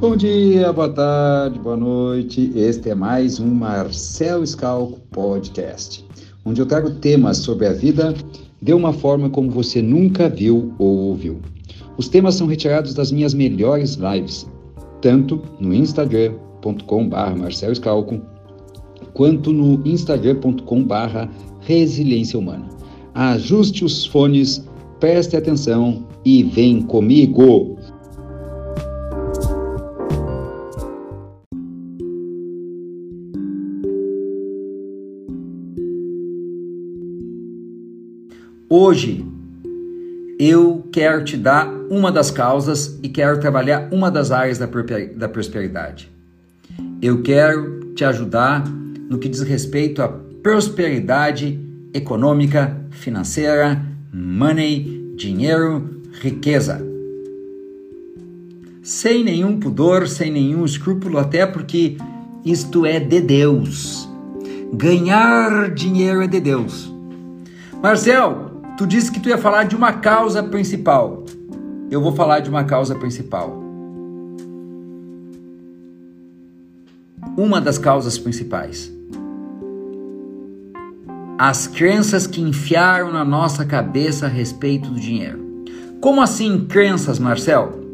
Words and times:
Bom 0.00 0.16
dia, 0.16 0.72
boa 0.72 0.88
tarde, 0.88 1.58
boa 1.58 1.76
noite. 1.76 2.50
Este 2.56 2.88
é 2.88 2.94
mais 2.94 3.38
um 3.38 3.54
Marcel 3.54 4.46
Scalco 4.46 4.98
Podcast, 5.10 6.02
onde 6.42 6.58
eu 6.58 6.64
trago 6.64 6.92
temas 6.92 7.36
sobre 7.36 7.66
a 7.66 7.74
vida 7.74 8.14
de 8.62 8.72
uma 8.72 8.94
forma 8.94 9.28
como 9.28 9.50
você 9.50 9.82
nunca 9.82 10.26
viu 10.26 10.72
ou 10.78 10.96
ouviu. 11.00 11.42
Os 11.98 12.08
temas 12.08 12.36
são 12.36 12.46
retirados 12.46 12.94
das 12.94 13.12
minhas 13.12 13.34
melhores 13.34 13.96
lives, 13.96 14.48
tanto 15.02 15.42
no 15.60 15.74
instagram.com.br 15.74 17.36
Marcel 17.36 17.74
Scalco, 17.74 18.22
quanto 19.12 19.52
no 19.52 19.86
instagram.com.br 19.86 21.28
Resiliência 21.60 22.38
Humana. 22.38 22.66
Ajuste 23.12 23.84
os 23.84 24.06
fones, 24.06 24.66
preste 24.98 25.36
atenção 25.36 26.06
e 26.24 26.42
vem 26.42 26.80
comigo! 26.80 27.76
Hoje 38.72 39.26
eu 40.38 40.88
quero 40.92 41.24
te 41.24 41.36
dar 41.36 41.68
uma 41.90 42.12
das 42.12 42.30
causas 42.30 42.96
e 43.02 43.08
quero 43.08 43.40
trabalhar 43.40 43.88
uma 43.90 44.12
das 44.12 44.30
áreas 44.30 44.58
da 44.58 45.28
prosperidade. 45.28 46.08
Eu 47.02 47.20
quero 47.20 47.92
te 47.96 48.04
ajudar 48.04 48.64
no 48.68 49.18
que 49.18 49.28
diz 49.28 49.40
respeito 49.40 50.00
à 50.00 50.08
prosperidade 50.08 51.58
econômica, 51.92 52.80
financeira, 52.92 53.84
money, 54.14 55.14
dinheiro, 55.16 56.02
riqueza. 56.20 56.80
Sem 58.84 59.24
nenhum 59.24 59.58
pudor, 59.58 60.06
sem 60.06 60.30
nenhum 60.30 60.64
escrúpulo, 60.64 61.18
até 61.18 61.44
porque 61.44 61.96
isto 62.44 62.86
é 62.86 63.00
de 63.00 63.20
Deus. 63.20 64.08
Ganhar 64.72 65.70
dinheiro 65.74 66.22
é 66.22 66.28
de 66.28 66.38
Deus. 66.38 66.88
Marcel, 67.82 68.49
Tu 68.80 68.86
disse 68.86 69.12
que 69.12 69.20
tu 69.20 69.28
ia 69.28 69.36
falar 69.36 69.64
de 69.64 69.76
uma 69.76 69.92
causa 69.92 70.42
principal. 70.42 71.26
Eu 71.90 72.00
vou 72.00 72.12
falar 72.12 72.40
de 72.40 72.48
uma 72.48 72.64
causa 72.64 72.94
principal. 72.94 73.62
Uma 77.36 77.60
das 77.60 77.76
causas 77.76 78.16
principais. 78.16 78.90
As 81.36 81.66
crenças 81.66 82.26
que 82.26 82.40
enfiaram 82.40 83.12
na 83.12 83.22
nossa 83.22 83.66
cabeça 83.66 84.24
a 84.24 84.30
respeito 84.30 84.88
do 84.88 84.98
dinheiro. 84.98 85.62
Como 86.00 86.22
assim 86.22 86.64
crenças, 86.64 87.18
Marcel? 87.18 87.84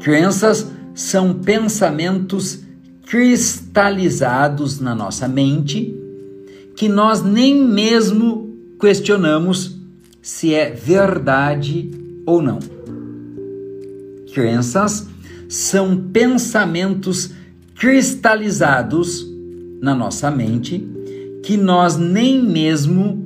Crenças 0.00 0.70
são 0.94 1.34
pensamentos 1.34 2.60
cristalizados 3.04 4.78
na 4.78 4.94
nossa 4.94 5.26
mente 5.26 5.92
que 6.76 6.88
nós 6.88 7.20
nem 7.20 7.66
mesmo 7.66 8.45
questionamos 8.80 9.76
se 10.20 10.54
é 10.54 10.70
verdade 10.70 11.90
ou 12.26 12.42
não. 12.42 12.58
Crenças 14.34 15.06
são 15.48 15.96
pensamentos 16.12 17.30
cristalizados 17.74 19.26
na 19.80 19.94
nossa 19.94 20.30
mente 20.30 20.86
que 21.42 21.56
nós 21.56 21.96
nem 21.96 22.42
mesmo 22.42 23.24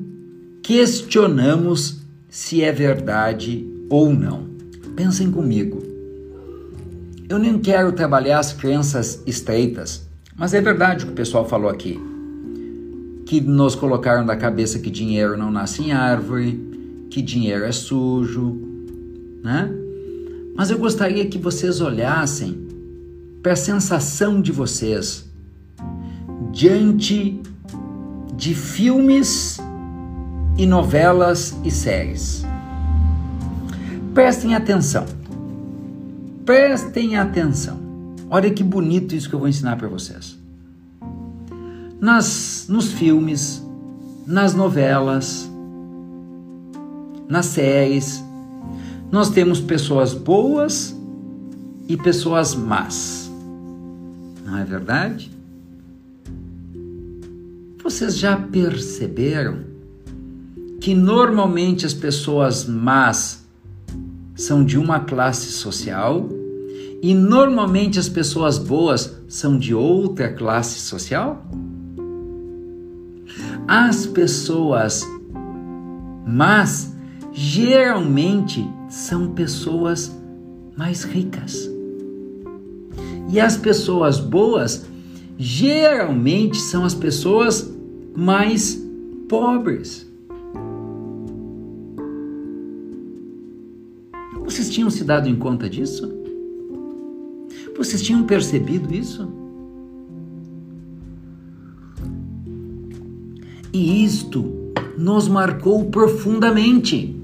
questionamos 0.62 2.00
se 2.28 2.62
é 2.62 2.70
verdade 2.70 3.66
ou 3.88 4.12
não. 4.12 4.50
Pensem 4.94 5.30
comigo. 5.30 5.82
Eu 7.28 7.38
nem 7.38 7.58
quero 7.58 7.92
trabalhar 7.92 8.40
as 8.40 8.52
crenças 8.52 9.22
estreitas, 9.26 10.06
mas 10.36 10.52
é 10.52 10.60
verdade 10.60 11.04
o 11.04 11.06
que 11.08 11.12
o 11.12 11.16
pessoal 11.16 11.48
falou 11.48 11.70
aqui 11.70 12.09
que 13.30 13.40
nos 13.40 13.76
colocaram 13.76 14.24
na 14.24 14.34
cabeça 14.34 14.80
que 14.80 14.90
dinheiro 14.90 15.38
não 15.38 15.52
nasce 15.52 15.84
em 15.84 15.92
árvore, 15.92 17.06
que 17.08 17.22
dinheiro 17.22 17.64
é 17.64 17.70
sujo, 17.70 18.60
né? 19.40 19.70
Mas 20.56 20.68
eu 20.68 20.76
gostaria 20.76 21.24
que 21.24 21.38
vocês 21.38 21.80
olhassem 21.80 22.66
para 23.40 23.52
a 23.52 23.56
sensação 23.56 24.42
de 24.42 24.50
vocês 24.50 25.30
diante 26.50 27.40
de 28.36 28.52
filmes 28.52 29.60
e 30.58 30.66
novelas 30.66 31.56
e 31.64 31.70
séries. 31.70 32.44
Prestem 34.12 34.56
atenção. 34.56 35.06
Prestem 36.44 37.16
atenção. 37.16 37.78
Olha 38.28 38.50
que 38.50 38.64
bonito 38.64 39.14
isso 39.14 39.28
que 39.28 39.36
eu 39.36 39.38
vou 39.38 39.48
ensinar 39.48 39.76
para 39.76 39.86
vocês 39.86 40.39
nas, 42.00 42.66
nos 42.68 42.92
filmes, 42.92 43.62
nas 44.26 44.54
novelas, 44.54 45.50
nas 47.28 47.46
séries. 47.46 48.24
Nós 49.12 49.30
temos 49.30 49.60
pessoas 49.60 50.14
boas 50.14 50.96
e 51.86 51.96
pessoas 51.96 52.54
más. 52.54 53.30
Não 54.44 54.56
é 54.56 54.64
verdade? 54.64 55.30
Vocês 57.82 58.16
já 58.16 58.36
perceberam 58.36 59.64
que 60.80 60.94
normalmente 60.94 61.84
as 61.84 61.92
pessoas 61.92 62.64
más 62.64 63.44
são 64.34 64.64
de 64.64 64.78
uma 64.78 65.00
classe 65.00 65.50
social 65.50 66.28
e 67.02 67.14
normalmente 67.14 67.98
as 67.98 68.08
pessoas 68.08 68.58
boas 68.58 69.16
são 69.28 69.58
de 69.58 69.74
outra 69.74 70.32
classe 70.32 70.78
social? 70.78 71.44
As 73.72 74.04
pessoas 74.04 75.06
mas 76.26 76.92
geralmente 77.32 78.68
são 78.88 79.32
pessoas 79.32 80.12
mais 80.76 81.04
ricas. 81.04 81.70
E 83.28 83.38
as 83.38 83.56
pessoas 83.56 84.18
boas 84.18 84.86
geralmente 85.38 86.58
são 86.58 86.84
as 86.84 86.94
pessoas 86.94 87.72
mais 88.16 88.84
pobres. 89.28 90.04
Vocês 94.44 94.68
tinham 94.68 94.90
se 94.90 95.04
dado 95.04 95.28
em 95.28 95.36
conta 95.36 95.70
disso? 95.70 96.12
Vocês 97.76 98.02
tinham 98.02 98.24
percebido 98.24 98.92
isso? 98.92 99.39
E 103.72 104.04
isto 104.04 104.44
nos 104.98 105.28
marcou 105.28 105.84
profundamente. 105.86 107.16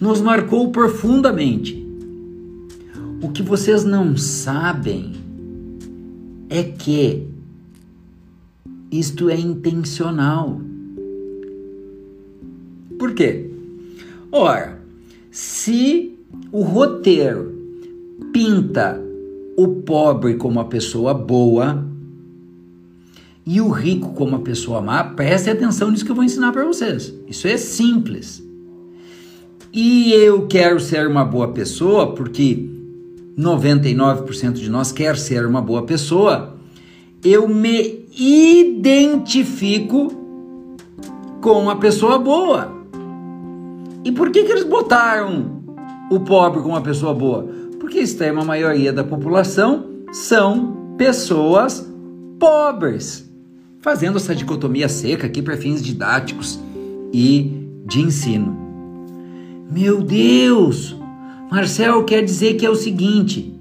Nos 0.00 0.20
marcou 0.20 0.70
profundamente. 0.70 1.82
O 3.22 3.30
que 3.30 3.42
vocês 3.42 3.84
não 3.84 4.16
sabem 4.16 5.12
é 6.50 6.62
que 6.62 7.26
isto 8.90 9.30
é 9.30 9.38
intencional. 9.38 10.60
Por 12.98 13.14
quê? 13.14 13.50
Ora, 14.30 14.80
se 15.30 16.18
o 16.52 16.62
roteiro 16.62 17.52
pinta 18.32 19.00
o 19.56 19.68
pobre 19.68 20.34
como 20.34 20.54
uma 20.60 20.64
pessoa 20.64 21.14
boa, 21.14 21.84
e 23.46 23.60
o 23.60 23.68
rico 23.68 24.14
como 24.14 24.30
uma 24.30 24.40
pessoa 24.40 24.80
má, 24.80 25.04
preste 25.04 25.50
atenção 25.50 25.90
nisso 25.90 26.04
que 26.04 26.10
eu 26.10 26.14
vou 26.14 26.24
ensinar 26.24 26.50
para 26.52 26.64
vocês. 26.64 27.12
Isso 27.28 27.46
é 27.46 27.56
simples. 27.56 28.42
E 29.72 30.12
eu 30.12 30.46
quero 30.46 30.80
ser 30.80 31.06
uma 31.06 31.24
boa 31.24 31.48
pessoa 31.48 32.14
porque 32.14 32.70
99% 33.38 34.52
de 34.52 34.70
nós 34.70 34.92
quer 34.92 35.18
ser 35.18 35.44
uma 35.44 35.60
boa 35.60 35.82
pessoa. 35.82 36.54
Eu 37.22 37.46
me 37.48 38.06
identifico 38.16 40.12
com 41.42 41.68
a 41.68 41.76
pessoa 41.76 42.18
boa. 42.18 42.72
E 44.04 44.12
por 44.12 44.30
que, 44.30 44.44
que 44.44 44.52
eles 44.52 44.64
botaram 44.64 45.62
o 46.10 46.20
pobre 46.20 46.60
como 46.60 46.74
uma 46.74 46.80
pessoa 46.80 47.12
boa? 47.12 47.46
Porque 47.78 47.98
a 47.98 48.02
extrema 48.02 48.44
maioria 48.44 48.92
da 48.92 49.04
população 49.04 49.86
são 50.12 50.94
pessoas 50.96 51.90
pobres 52.38 53.33
fazendo 53.84 54.16
essa 54.16 54.34
dicotomia 54.34 54.88
seca 54.88 55.26
aqui 55.26 55.42
para 55.42 55.58
fins 55.58 55.82
didáticos 55.82 56.58
e 57.12 57.68
de 57.84 58.00
ensino. 58.00 58.56
Meu 59.70 60.00
Deus! 60.00 60.96
Marcel 61.50 62.02
quer 62.04 62.24
dizer 62.24 62.54
que 62.54 62.64
é 62.64 62.70
o 62.70 62.74
seguinte: 62.74 63.54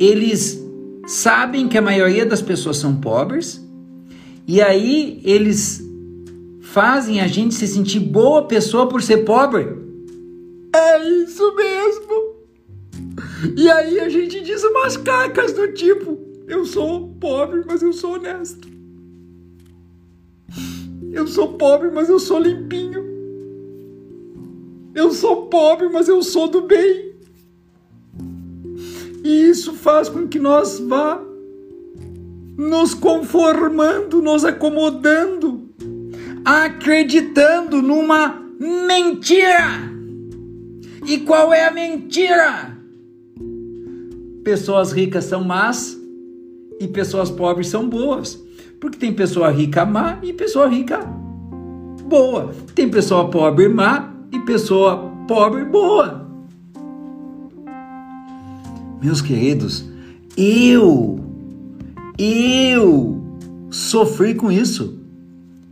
eles 0.00 0.60
sabem 1.06 1.68
que 1.68 1.78
a 1.78 1.82
maioria 1.82 2.26
das 2.26 2.42
pessoas 2.42 2.78
são 2.78 2.96
pobres 2.96 3.64
e 4.44 4.60
aí 4.60 5.20
eles 5.22 5.80
fazem 6.60 7.20
a 7.20 7.28
gente 7.28 7.54
se 7.54 7.68
sentir 7.68 8.00
boa 8.00 8.48
pessoa 8.48 8.88
por 8.88 9.00
ser 9.02 9.18
pobre. 9.18 9.68
É 10.74 11.08
isso 11.22 11.54
mesmo. 11.54 12.34
E 13.56 13.70
aí 13.70 14.00
a 14.00 14.08
gente 14.08 14.40
diz 14.40 14.64
umas 14.64 14.96
cacas 14.96 15.52
do 15.52 15.72
tipo: 15.72 16.18
eu 16.48 16.66
sou 16.66 17.14
pobre, 17.20 17.62
mas 17.64 17.82
eu 17.82 17.92
sou 17.92 18.14
honesto. 18.14 18.73
Eu 21.14 21.28
sou 21.28 21.52
pobre, 21.52 21.92
mas 21.92 22.08
eu 22.08 22.18
sou 22.18 22.40
limpinho. 22.40 23.04
Eu 24.92 25.12
sou 25.12 25.46
pobre, 25.46 25.88
mas 25.88 26.08
eu 26.08 26.22
sou 26.24 26.48
do 26.48 26.62
bem. 26.62 27.14
E 29.22 29.48
isso 29.48 29.72
faz 29.72 30.08
com 30.08 30.26
que 30.26 30.40
nós 30.40 30.80
vá 30.80 31.22
nos 32.58 32.94
conformando, 32.94 34.20
nos 34.20 34.44
acomodando, 34.44 35.68
acreditando 36.44 37.80
numa 37.80 38.42
mentira. 38.58 39.92
E 41.06 41.18
qual 41.20 41.52
é 41.54 41.64
a 41.64 41.70
mentira? 41.70 42.76
Pessoas 44.42 44.90
ricas 44.90 45.24
são 45.24 45.44
más 45.44 45.96
e 46.80 46.88
pessoas 46.88 47.30
pobres 47.30 47.68
são 47.68 47.88
boas. 47.88 48.43
Porque 48.84 48.98
tem 48.98 49.14
pessoa 49.14 49.50
rica 49.50 49.86
má 49.86 50.18
e 50.22 50.30
pessoa 50.30 50.68
rica 50.68 51.00
boa. 52.06 52.54
Tem 52.74 52.86
pessoa 52.86 53.30
pobre 53.30 53.66
má 53.66 54.12
e 54.30 54.38
pessoa 54.40 55.10
pobre 55.26 55.64
boa. 55.64 56.28
Meus 59.00 59.22
queridos, 59.22 59.88
eu, 60.36 61.18
eu 62.18 63.24
sofri 63.70 64.34
com 64.34 64.52
isso. 64.52 64.98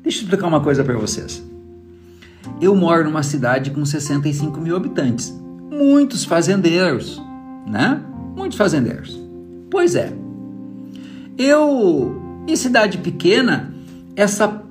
Deixa 0.02 0.20
eu 0.20 0.22
explicar 0.22 0.46
uma 0.46 0.62
coisa 0.62 0.82
para 0.82 0.96
vocês. 0.96 1.44
Eu 2.62 2.74
moro 2.74 3.04
numa 3.04 3.22
cidade 3.22 3.72
com 3.72 3.84
65 3.84 4.58
mil 4.58 4.74
habitantes, 4.74 5.38
muitos 5.70 6.24
fazendeiros, 6.24 7.20
né? 7.66 8.02
Muitos 8.34 8.56
fazendeiros. 8.56 9.20
Pois 9.70 9.94
é, 9.96 10.14
eu, 11.36 12.22
em 12.46 12.56
cidade 12.56 12.98
pequena, 12.98 13.74
essa 14.16 14.62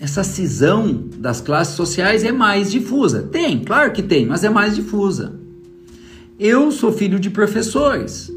essa 0.00 0.24
cisão 0.24 1.08
das 1.18 1.42
classes 1.42 1.74
sociais 1.74 2.24
é 2.24 2.32
mais 2.32 2.70
difusa. 2.70 3.22
Tem, 3.24 3.62
claro 3.62 3.92
que 3.92 4.02
tem, 4.02 4.24
mas 4.24 4.42
é 4.42 4.48
mais 4.48 4.74
difusa. 4.74 5.38
Eu 6.38 6.72
sou 6.72 6.90
filho 6.90 7.20
de 7.20 7.28
professores. 7.28 8.32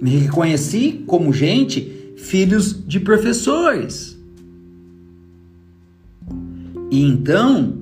Me 0.00 0.16
reconheci 0.16 1.04
como 1.06 1.30
gente, 1.30 2.14
filhos 2.16 2.74
de 2.86 2.98
professores. 2.98 4.18
E 6.90 7.02
então, 7.02 7.76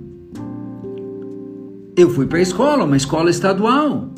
eu 1.97 2.11
fui 2.11 2.27
para 2.27 2.39
a 2.39 2.43
escola, 2.43 2.83
uma 2.83 2.97
escola 2.97 3.31
estadual. 3.31 4.11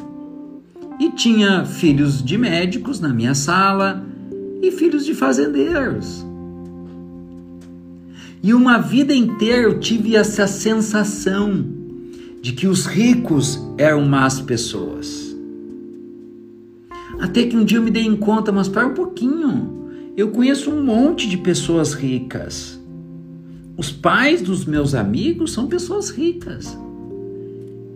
E 0.98 1.10
tinha 1.10 1.66
filhos 1.66 2.24
de 2.24 2.38
médicos 2.38 3.00
na 3.00 3.10
minha 3.10 3.34
sala 3.34 4.07
e 4.62 4.70
filhos 4.70 5.04
de 5.04 5.14
fazendeiros. 5.14 6.24
E 8.42 8.54
uma 8.54 8.78
vida 8.78 9.14
inteira 9.14 9.62
eu 9.62 9.80
tive 9.80 10.14
essa 10.14 10.46
sensação 10.46 11.64
de 12.40 12.52
que 12.52 12.66
os 12.66 12.86
ricos 12.86 13.60
eram 13.76 14.04
más 14.06 14.40
pessoas. 14.40 15.36
Até 17.18 17.46
que 17.46 17.56
um 17.56 17.64
dia 17.64 17.78
eu 17.78 17.82
me 17.82 17.90
dei 17.90 18.04
em 18.04 18.16
conta, 18.16 18.52
mas 18.52 18.68
para 18.68 18.86
um 18.86 18.94
pouquinho, 18.94 19.90
eu 20.16 20.30
conheço 20.30 20.70
um 20.70 20.84
monte 20.84 21.28
de 21.28 21.36
pessoas 21.36 21.94
ricas. 21.94 22.78
Os 23.76 23.90
pais 23.90 24.40
dos 24.40 24.64
meus 24.64 24.94
amigos 24.94 25.52
são 25.52 25.66
pessoas 25.66 26.10
ricas. 26.10 26.78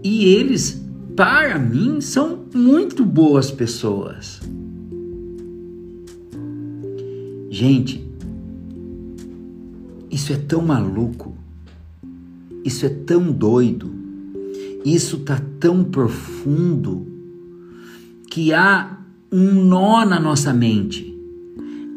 E 0.02 0.24
eles, 0.24 0.84
para 1.16 1.58
mim, 1.58 2.00
são 2.00 2.40
muito 2.52 3.04
boas 3.04 3.50
pessoas. 3.50 4.40
Gente, 7.54 8.02
isso 10.10 10.32
é 10.32 10.36
tão 10.36 10.62
maluco, 10.62 11.34
isso 12.64 12.86
é 12.86 12.88
tão 12.88 13.30
doido, 13.30 13.92
isso 14.86 15.18
tá 15.18 15.38
tão 15.60 15.84
profundo 15.84 17.06
que 18.30 18.54
há 18.54 18.96
um 19.30 19.52
nó 19.66 20.02
na 20.06 20.18
nossa 20.18 20.54
mente, 20.54 21.14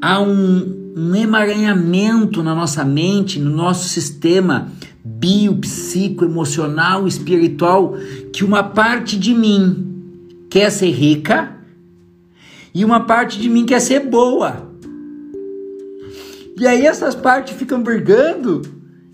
há 0.02 0.19
um, 0.19 0.94
um 0.94 1.16
emaranhamento 1.16 2.44
na 2.44 2.54
nossa 2.54 2.84
mente, 2.84 3.40
no 3.40 3.50
nosso 3.50 3.88
sistema 3.88 4.74
bio, 5.06 5.56
psico, 5.56 6.25
emocional, 6.25 7.08
espiritual, 7.08 7.96
que 8.34 8.44
uma 8.44 8.62
parte 8.62 9.18
de 9.18 9.34
mim 9.34 10.04
quer 10.50 10.69
ser 10.69 10.92
rica 10.92 11.56
e 12.74 12.84
uma 12.84 13.00
parte 13.06 13.40
de 13.40 13.48
mim 13.48 13.66
quer 13.66 13.80
ser 13.80 14.01
boa. 14.01 14.64
E 16.57 16.66
aí 16.66 16.86
essas 16.86 17.13
partes 17.13 17.56
ficam 17.57 17.84
brigando 17.84 18.62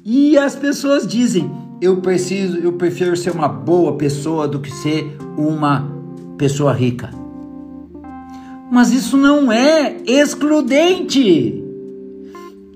e 0.05 0.37
as 0.37 0.55
pessoas 0.55 1.07
dizem: 1.07 1.49
"Eu 1.81 1.97
preciso, 1.97 2.57
eu 2.57 2.73
prefiro 2.73 3.17
ser 3.17 3.31
uma 3.31 3.47
boa 3.47 3.97
pessoa 3.97 4.47
do 4.47 4.59
que 4.59 4.71
ser 4.71 5.17
uma 5.35 5.91
pessoa 6.37 6.71
rica". 6.71 7.09
Mas 8.71 8.91
isso 8.93 9.17
não 9.17 9.51
é 9.51 9.97
excludente. 10.05 11.61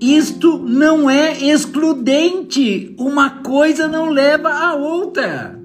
Isto 0.00 0.58
não 0.58 1.08
é 1.08 1.42
excludente. 1.42 2.94
Uma 2.98 3.30
coisa 3.30 3.88
não 3.88 4.10
leva 4.10 4.50
a 4.50 4.74
outra. 4.74 5.58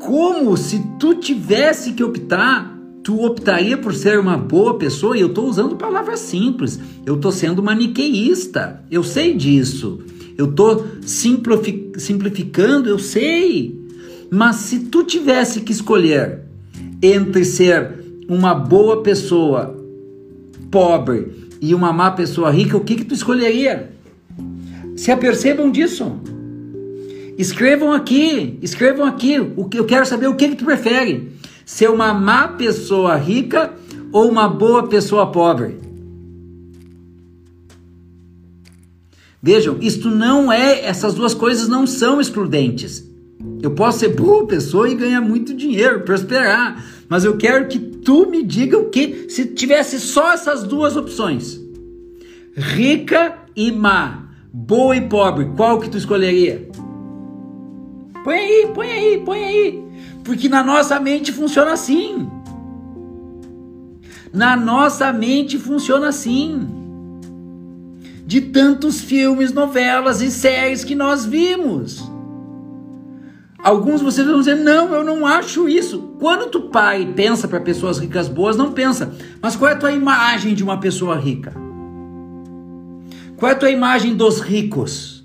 Como 0.00 0.56
se 0.56 0.84
tu 0.98 1.14
tivesse 1.14 1.92
que 1.92 2.04
optar 2.04 2.75
tu 3.06 3.24
optaria 3.24 3.78
por 3.78 3.94
ser 3.94 4.18
uma 4.18 4.36
boa 4.36 4.76
pessoa? 4.78 5.16
E 5.16 5.20
eu 5.20 5.28
estou 5.28 5.48
usando 5.48 5.76
palavras 5.76 6.18
simples, 6.18 6.80
eu 7.06 7.14
estou 7.14 7.30
sendo 7.30 7.62
maniqueísta, 7.62 8.82
eu 8.90 9.04
sei 9.04 9.32
disso. 9.32 10.00
Eu 10.36 10.46
estou 10.46 10.84
simplificando, 11.02 12.88
eu 12.88 12.98
sei. 12.98 13.80
Mas 14.28 14.56
se 14.56 14.80
tu 14.86 15.04
tivesse 15.04 15.60
que 15.60 15.70
escolher 15.70 16.40
entre 17.00 17.44
ser 17.44 17.92
uma 18.28 18.52
boa 18.52 19.00
pessoa 19.04 19.80
pobre 20.68 21.46
e 21.62 21.76
uma 21.76 21.92
má 21.92 22.10
pessoa 22.10 22.50
rica, 22.50 22.76
o 22.76 22.80
que, 22.80 22.96
que 22.96 23.04
tu 23.04 23.14
escolheria? 23.14 23.92
Se 24.96 25.12
apercebam 25.12 25.70
disso. 25.70 26.10
Escrevam 27.38 27.92
aqui, 27.92 28.58
escrevam 28.60 29.06
aqui. 29.06 29.38
O 29.38 29.66
que 29.66 29.78
eu 29.78 29.84
quero 29.84 30.04
saber 30.04 30.26
o 30.26 30.34
que, 30.34 30.48
que 30.48 30.56
tu 30.56 30.64
prefere 30.64 31.36
ser 31.66 31.90
uma 31.90 32.14
má 32.14 32.46
pessoa 32.46 33.16
rica 33.16 33.74
ou 34.12 34.30
uma 34.30 34.48
boa 34.48 34.86
pessoa 34.86 35.32
pobre. 35.32 35.78
Vejam, 39.42 39.76
isto 39.80 40.08
não 40.08 40.50
é, 40.50 40.84
essas 40.86 41.12
duas 41.12 41.34
coisas 41.34 41.68
não 41.68 41.86
são 41.86 42.20
excludentes. 42.20 43.04
Eu 43.60 43.72
posso 43.72 43.98
ser 43.98 44.08
boa 44.10 44.46
pessoa 44.46 44.88
e 44.88 44.94
ganhar 44.94 45.20
muito 45.20 45.52
dinheiro, 45.52 46.02
prosperar, 46.02 46.84
mas 47.08 47.24
eu 47.24 47.36
quero 47.36 47.66
que 47.66 47.78
tu 47.78 48.30
me 48.30 48.42
diga 48.42 48.78
o 48.78 48.88
que 48.88 49.28
se 49.28 49.46
tivesse 49.46 50.00
só 50.00 50.32
essas 50.32 50.62
duas 50.62 50.96
opções. 50.96 51.60
Rica 52.56 53.36
e 53.54 53.70
má, 53.72 54.30
boa 54.52 54.96
e 54.96 55.02
pobre, 55.08 55.50
qual 55.56 55.80
que 55.80 55.90
tu 55.90 55.98
escolheria? 55.98 56.68
Põe 58.24 58.36
aí, 58.36 58.70
põe 58.72 58.90
aí, 58.90 59.22
põe 59.24 59.44
aí. 59.44 59.85
Porque 60.26 60.48
na 60.48 60.62
nossa 60.64 60.98
mente 60.98 61.32
funciona 61.32 61.72
assim. 61.72 62.28
Na 64.32 64.56
nossa 64.56 65.12
mente 65.12 65.56
funciona 65.56 66.08
assim. 66.08 66.66
De 68.26 68.40
tantos 68.40 69.00
filmes, 69.00 69.52
novelas 69.52 70.20
e 70.20 70.30
séries 70.32 70.82
que 70.82 70.96
nós 70.96 71.24
vimos. 71.24 72.10
Alguns 73.56 74.02
vocês 74.02 74.26
vão 74.26 74.40
dizer: 74.40 74.56
não, 74.56 74.92
eu 74.92 75.04
não 75.04 75.24
acho 75.24 75.68
isso. 75.68 76.14
Quando 76.18 76.50
tu 76.50 76.62
pai 76.62 77.12
pensa 77.14 77.46
para 77.46 77.60
pessoas 77.60 77.98
ricas 77.98 78.28
boas, 78.28 78.56
não 78.56 78.72
pensa. 78.72 79.14
Mas 79.40 79.54
qual 79.54 79.70
é 79.70 79.74
a 79.74 79.78
tua 79.78 79.92
imagem 79.92 80.54
de 80.54 80.64
uma 80.64 80.80
pessoa 80.80 81.16
rica? 81.16 81.54
Qual 83.36 83.48
é 83.48 83.54
a 83.54 83.58
tua 83.58 83.70
imagem 83.70 84.16
dos 84.16 84.40
ricos? 84.40 85.15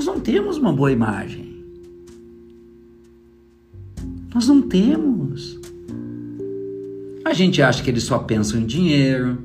Nós 0.00 0.06
não 0.06 0.18
temos 0.18 0.56
uma 0.56 0.72
boa 0.72 0.90
imagem. 0.90 1.62
Nós 4.34 4.48
não 4.48 4.62
temos. 4.62 5.60
A 7.22 7.34
gente 7.34 7.60
acha 7.60 7.82
que 7.82 7.90
eles 7.90 8.04
só 8.04 8.18
pensam 8.20 8.60
em 8.60 8.64
dinheiro. 8.64 9.36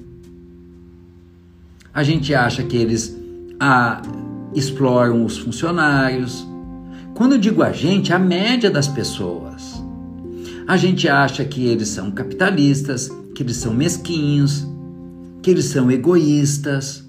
A 1.93 2.03
gente 2.03 2.33
acha 2.33 2.63
que 2.63 2.77
eles 2.77 3.17
ah, 3.59 4.01
exploram 4.53 5.25
os 5.25 5.37
funcionários. 5.37 6.47
Quando 7.15 7.33
eu 7.33 7.37
digo 7.37 7.61
a 7.61 7.73
gente, 7.73 8.13
a 8.13 8.17
média 8.17 8.71
das 8.71 8.87
pessoas. 8.87 9.83
A 10.65 10.77
gente 10.77 11.09
acha 11.09 11.43
que 11.43 11.65
eles 11.65 11.89
são 11.89 12.11
capitalistas, 12.11 13.11
que 13.35 13.43
eles 13.43 13.57
são 13.57 13.73
mesquinhos, 13.73 14.65
que 15.41 15.51
eles 15.51 15.65
são 15.65 15.91
egoístas. 15.91 17.04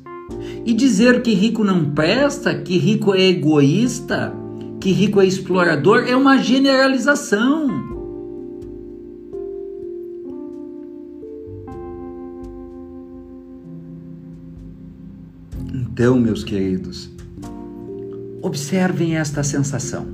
E 0.65 0.75
dizer 0.75 1.23
que 1.23 1.33
rico 1.33 1.63
não 1.63 1.91
presta, 1.91 2.55
que 2.55 2.77
rico 2.77 3.15
é 3.15 3.29
egoísta, 3.29 4.35
que 4.81 4.91
rico 4.91 5.21
é 5.21 5.27
explorador 5.27 6.05
é 6.07 6.15
uma 6.17 6.39
generalização. 6.39 7.87
Então, 15.73 16.21
meus 16.21 16.45
queridos, 16.45 17.11
observem 18.43 19.17
esta 19.17 19.43
sensação. 19.43 20.07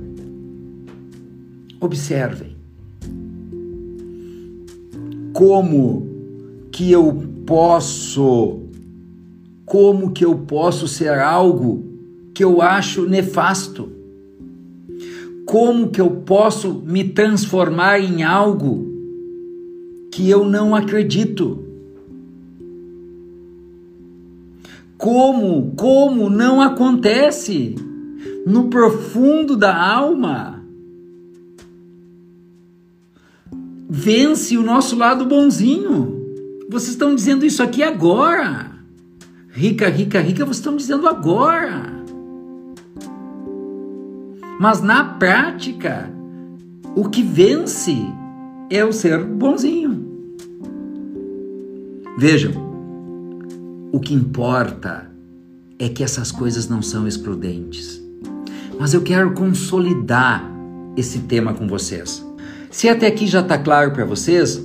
Observem 1.79 2.55
como 5.33 6.07
que 6.71 6.89
eu 6.89 7.23
posso 7.45 8.62
como 9.73 10.11
que 10.11 10.23
eu 10.23 10.37
posso 10.37 10.87
ser 10.87 11.17
algo 11.17 11.83
que 12.31 12.43
eu 12.43 12.61
acho 12.61 13.09
nefasto? 13.09 13.91
Como 15.47 15.89
que 15.89 15.99
eu 15.99 16.11
posso 16.11 16.83
me 16.85 17.03
transformar 17.05 17.99
em 17.99 18.21
algo 18.21 18.87
que 20.11 20.29
eu 20.29 20.45
não 20.45 20.75
acredito? 20.75 21.65
Como, 24.95 25.73
como 25.75 26.29
não 26.29 26.61
acontece 26.61 27.73
no 28.45 28.65
profundo 28.65 29.57
da 29.57 29.75
alma? 29.75 30.63
Vence 33.89 34.55
o 34.55 34.61
nosso 34.61 34.95
lado 34.95 35.25
bonzinho. 35.25 36.21
Vocês 36.69 36.91
estão 36.91 37.15
dizendo 37.15 37.43
isso 37.43 37.63
aqui 37.63 37.81
agora. 37.81 38.71
Rica, 39.55 39.87
rica, 39.87 40.19
rica, 40.19 40.43
vocês 40.45 40.57
estão 40.57 40.75
dizendo 40.75 41.07
agora. 41.07 41.83
Mas 44.59 44.81
na 44.81 45.03
prática, 45.03 46.11
o 46.95 47.07
que 47.07 47.21
vence 47.21 47.95
é 48.71 48.83
o 48.83 48.91
ser 48.91 49.23
bonzinho. 49.23 50.11
Vejam, 52.17 52.51
o 53.91 53.99
que 53.99 54.15
importa 54.15 55.11
é 55.77 55.87
que 55.87 56.03
essas 56.03 56.31
coisas 56.31 56.67
não 56.67 56.81
são 56.81 57.07
excludentes. 57.07 58.01
Mas 58.79 58.95
eu 58.95 59.03
quero 59.03 59.35
consolidar 59.35 60.43
esse 60.97 61.19
tema 61.19 61.53
com 61.53 61.67
vocês. 61.67 62.25
Se 62.71 62.89
até 62.89 63.05
aqui 63.05 63.27
já 63.27 63.41
está 63.41 63.59
claro 63.59 63.91
para 63.91 64.03
vocês, 64.03 64.59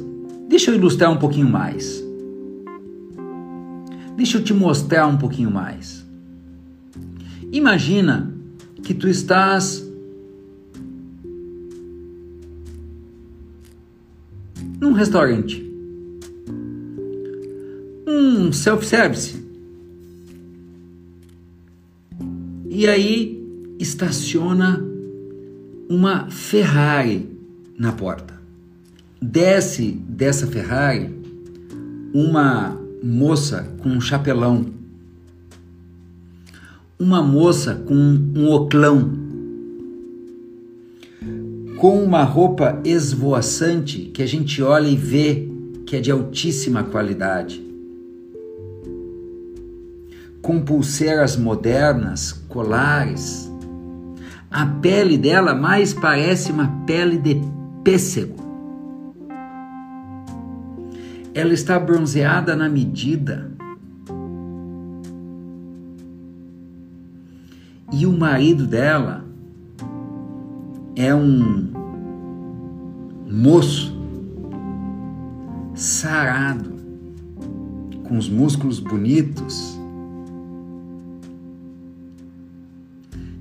deixa 0.49 0.71
eu 0.71 0.76
ilustrar 0.76 1.12
um 1.12 1.18
pouquinho 1.18 1.50
mais. 1.50 1.98
Deixa 4.19 4.37
eu 4.39 4.43
te 4.43 4.53
mostrar 4.53 5.07
um 5.07 5.17
pouquinho 5.17 5.49
mais. 5.49 6.05
Imagina 7.53 8.35
que 8.83 8.93
tu 8.93 9.07
estás 9.07 9.89
num 14.81 14.91
restaurante, 14.93 15.65
um 18.09 18.53
self-service, 18.53 19.41
e 22.69 22.89
aí 22.89 23.41
estaciona 23.79 24.85
uma 25.89 26.29
Ferrari 26.29 27.39
na 27.79 27.93
porta. 27.93 28.35
Desce 29.23 29.93
dessa 29.93 30.49
Ferrari 30.49 31.15
uma 32.13 32.88
moça 33.02 33.69
com 33.83 33.90
um 33.90 34.00
chapelão, 34.00 34.67
uma 36.99 37.23
moça 37.23 37.75
com 37.75 37.95
um 37.95 38.50
oclão, 38.50 39.12
com 41.78 42.02
uma 42.02 42.25
roupa 42.25 42.81
esvoaçante 42.85 44.11
que 44.12 44.23
a 44.23 44.26
gente 44.26 44.62
olha 44.62 44.88
e 44.88 44.97
vê 44.97 45.49
que 45.87 45.97
é 45.97 46.00
de 46.00 46.11
altíssima 46.11 46.83
qualidade, 46.83 47.62
com 50.43 50.61
pulseiras 50.61 51.37
modernas, 51.37 52.33
colares. 52.49 53.50
A 54.50 54.67
pele 54.67 55.19
dela 55.19 55.55
mais 55.55 55.93
parece 55.93 56.50
uma 56.50 56.69
pele 56.87 57.19
de 57.19 57.40
pêssego 57.85 58.38
ela 61.38 61.54
está 61.54 61.78
bronzeada 61.78 62.57
na 62.57 62.68
medida. 62.68 63.49
E 67.92 68.04
o 68.04 68.12
marido 68.12 68.66
dela 68.66 69.25
é 70.97 71.14
um 71.14 71.68
moço 73.30 73.97
sarado, 75.76 76.73
com 78.02 78.18
os 78.18 78.28
músculos 78.28 78.80
bonitos, 78.80 79.78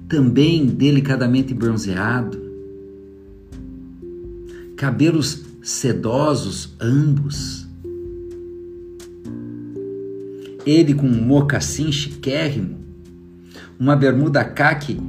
também 0.08 0.68
delicadamente 0.68 1.52
bronzeado, 1.52 2.40
cabelos 4.76 5.44
sedosos 5.64 6.76
ambos 6.80 7.67
ele 10.68 10.94
com 10.94 11.08
um 11.08 11.22
mocassim 11.22 11.92
chiquérrimo, 11.92 12.78
uma 13.80 13.96
bermuda 13.96 14.44
caque 14.44 15.00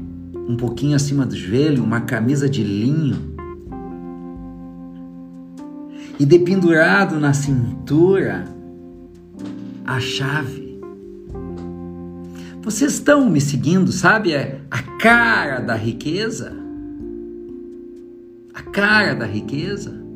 um 0.48 0.56
pouquinho 0.56 0.94
acima 0.94 1.26
do 1.26 1.36
joelho, 1.36 1.82
uma 1.82 2.02
camisa 2.02 2.48
de 2.48 2.62
linho. 2.62 3.36
E 6.18 6.24
dependurado 6.24 7.18
na 7.18 7.32
cintura, 7.32 8.44
a 9.84 10.00
chave. 10.00 10.80
Vocês 12.62 12.94
estão 12.94 13.28
me 13.28 13.40
seguindo, 13.40 13.90
sabe? 13.90 14.32
É 14.32 14.60
a 14.70 14.82
cara 14.98 15.60
da 15.60 15.74
riqueza. 15.74 16.52
A 18.54 18.62
cara 18.62 19.14
da 19.14 19.26
riqueza. 19.26 20.07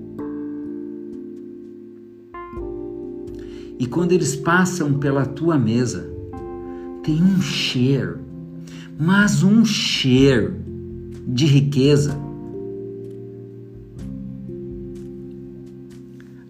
E 3.82 3.86
quando 3.86 4.12
eles 4.12 4.36
passam 4.36 4.96
pela 4.96 5.26
tua 5.26 5.58
mesa, 5.58 6.08
tem 7.02 7.20
um 7.20 7.42
cheiro, 7.42 8.20
mas 8.96 9.42
um 9.42 9.64
cheiro 9.64 10.54
de 11.26 11.46
riqueza. 11.46 12.16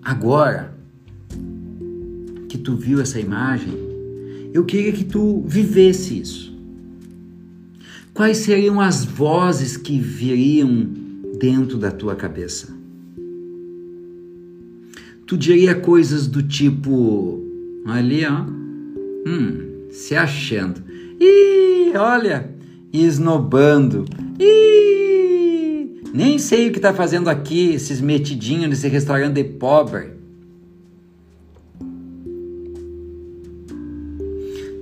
Agora 0.03 0.77
que 2.51 2.59
tu 2.59 2.77
viu 2.77 3.01
essa 3.01 3.19
imagem, 3.19 3.73
eu 4.53 4.67
queria 4.67 4.93
que 4.93 5.05
tu 5.05 5.43
vivesse 5.47 6.21
isso. 6.21 6.55
Quais 8.13 8.37
seriam 8.37 8.79
as 8.79 9.07
vozes 9.07 9.79
que 9.79 9.99
viriam 9.99 10.87
dentro 11.41 11.79
da 11.79 11.91
tua 11.91 12.15
cabeça? 12.15 12.72
Tu 15.33 15.39
diria 15.39 15.75
coisas 15.75 16.27
do 16.27 16.43
tipo: 16.43 17.43
ali, 17.87 18.23
ó, 18.27 18.43
hum, 19.27 19.89
se 19.91 20.15
achando, 20.15 20.83
e 21.19 21.91
olha, 21.97 22.55
esnobando, 22.93 24.05
e 24.39 26.03
nem 26.13 26.39
sei 26.39 26.69
o 26.69 26.73
que 26.73 26.79
tá 26.79 26.93
fazendo 26.93 27.31
aqui, 27.31 27.71
esses 27.71 27.99
metidinhos 27.99 28.69
nesse 28.69 28.89
restaurante 28.89 29.37
de 29.37 29.45
pobre. 29.45 30.11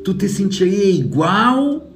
Tu 0.03 0.15
te 0.15 0.29
sentiria 0.29 0.91
igual? 0.91 1.89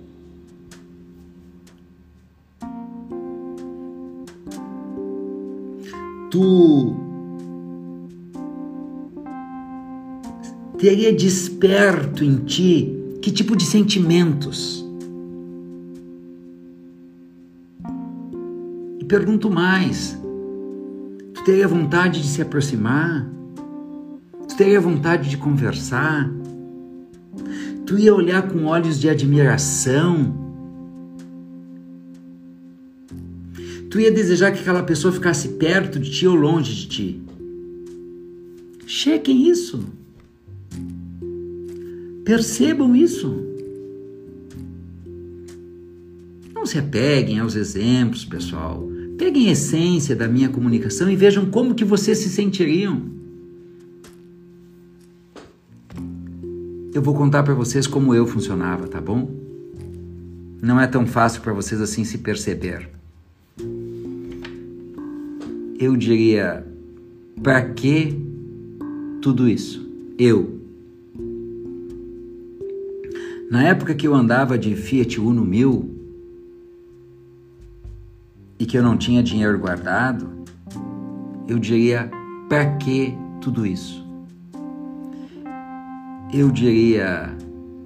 Tu 6.31 7.04
teria 10.85 11.15
desperto 11.15 12.23
em 12.23 12.37
ti 12.45 12.95
que 13.23 13.31
tipo 13.33 13.57
de 13.57 13.65
sentimentos? 13.65 14.85
E 19.01 19.05
pergunto 19.07 19.49
mais: 19.49 20.15
tu 21.33 21.43
teria 21.43 21.67
vontade 21.67 22.21
de 22.21 22.27
se 22.27 22.43
aproximar? 22.43 23.27
Tu 24.47 24.57
teria 24.59 24.79
vontade 24.79 25.31
de 25.31 25.39
conversar? 25.39 26.31
Tu 27.87 27.99
ia 28.01 28.15
olhar 28.15 28.47
com 28.47 28.67
olhos 28.67 29.01
de 29.01 29.09
admiração? 29.09 30.35
Tu 33.91 34.01
ia 34.01 34.13
desejar 34.13 34.53
que 34.53 34.61
aquela 34.61 34.83
pessoa 34.83 35.15
ficasse 35.15 35.49
perto 35.49 35.99
de 35.99 36.11
ti 36.11 36.27
ou 36.27 36.35
longe 36.35 36.75
de 36.75 36.89
ti? 36.89 37.23
Chequem 38.87 39.49
isso. 39.49 40.04
Percebam 42.25 42.97
isso. 42.97 43.35
Não 46.55 46.65
se 46.65 46.79
apeguem 46.79 47.39
aos 47.39 47.55
exemplos, 47.55 48.25
pessoal. 48.25 48.89
Peguem 49.19 49.49
a 49.49 49.53
essência 49.53 50.17
da 50.17 50.27
minha 50.27 50.49
comunicação 50.49 51.11
e 51.11 51.17
vejam 51.17 51.47
como 51.47 51.75
que 51.75 51.85
vocês 51.85 52.19
se 52.19 52.31
sentiriam. 52.31 53.03
Eu 56.95 57.03
vou 57.03 57.15
contar 57.15 57.43
para 57.43 57.55
vocês 57.55 57.87
como 57.87 58.15
eu 58.15 58.27
funcionava, 58.27 58.87
tá 58.89 59.01
bom? 59.01 59.29
Não 60.63 60.81
é 60.81 60.87
tão 60.87 61.07
fácil 61.07 61.43
para 61.43 61.53
vocês 61.53 61.81
assim 61.81 62.05
se 62.05 62.19
perceber. 62.19 62.89
Eu 65.79 65.97
diria, 65.97 66.65
para 67.43 67.63
que 67.63 68.17
tudo 69.21 69.49
isso? 69.49 69.87
Eu. 70.17 70.54
Na 73.51 73.63
época 73.63 73.95
que 73.95 74.07
eu 74.07 74.15
andava 74.15 74.59
de 74.59 74.75
Fiat 74.75 75.21
Uno 75.21 75.45
1000, 75.45 75.95
e 78.59 78.67
que 78.67 78.79
eu 78.79 78.83
não 78.83 78.97
tinha 78.97 79.23
dinheiro 79.23 79.59
guardado, 79.59 80.31
eu 81.47 81.59
diria: 81.59 82.11
para 82.49 82.77
que 82.77 83.15
tudo 83.41 83.67
isso? 83.67 84.05
Eu 86.33 86.51
diria: 86.51 87.37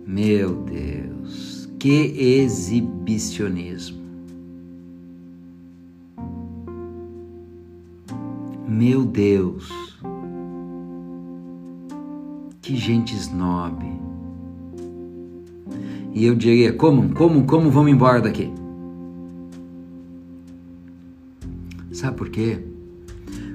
meu 0.06 0.54
Deus, 0.62 1.68
que 1.78 2.14
exibicionismo. 2.16 3.98
Meu 8.66 9.04
Deus, 9.04 9.98
que 12.62 12.76
gente 12.76 13.14
snob. 13.16 14.07
E 16.14 16.24
eu 16.24 16.34
diria: 16.34 16.72
como, 16.72 17.14
como, 17.14 17.44
como 17.44 17.70
vamos 17.70 17.90
embora 17.92 18.20
daqui? 18.20 18.50
Sabe 21.92 22.16
por 22.16 22.28
quê? 22.28 22.58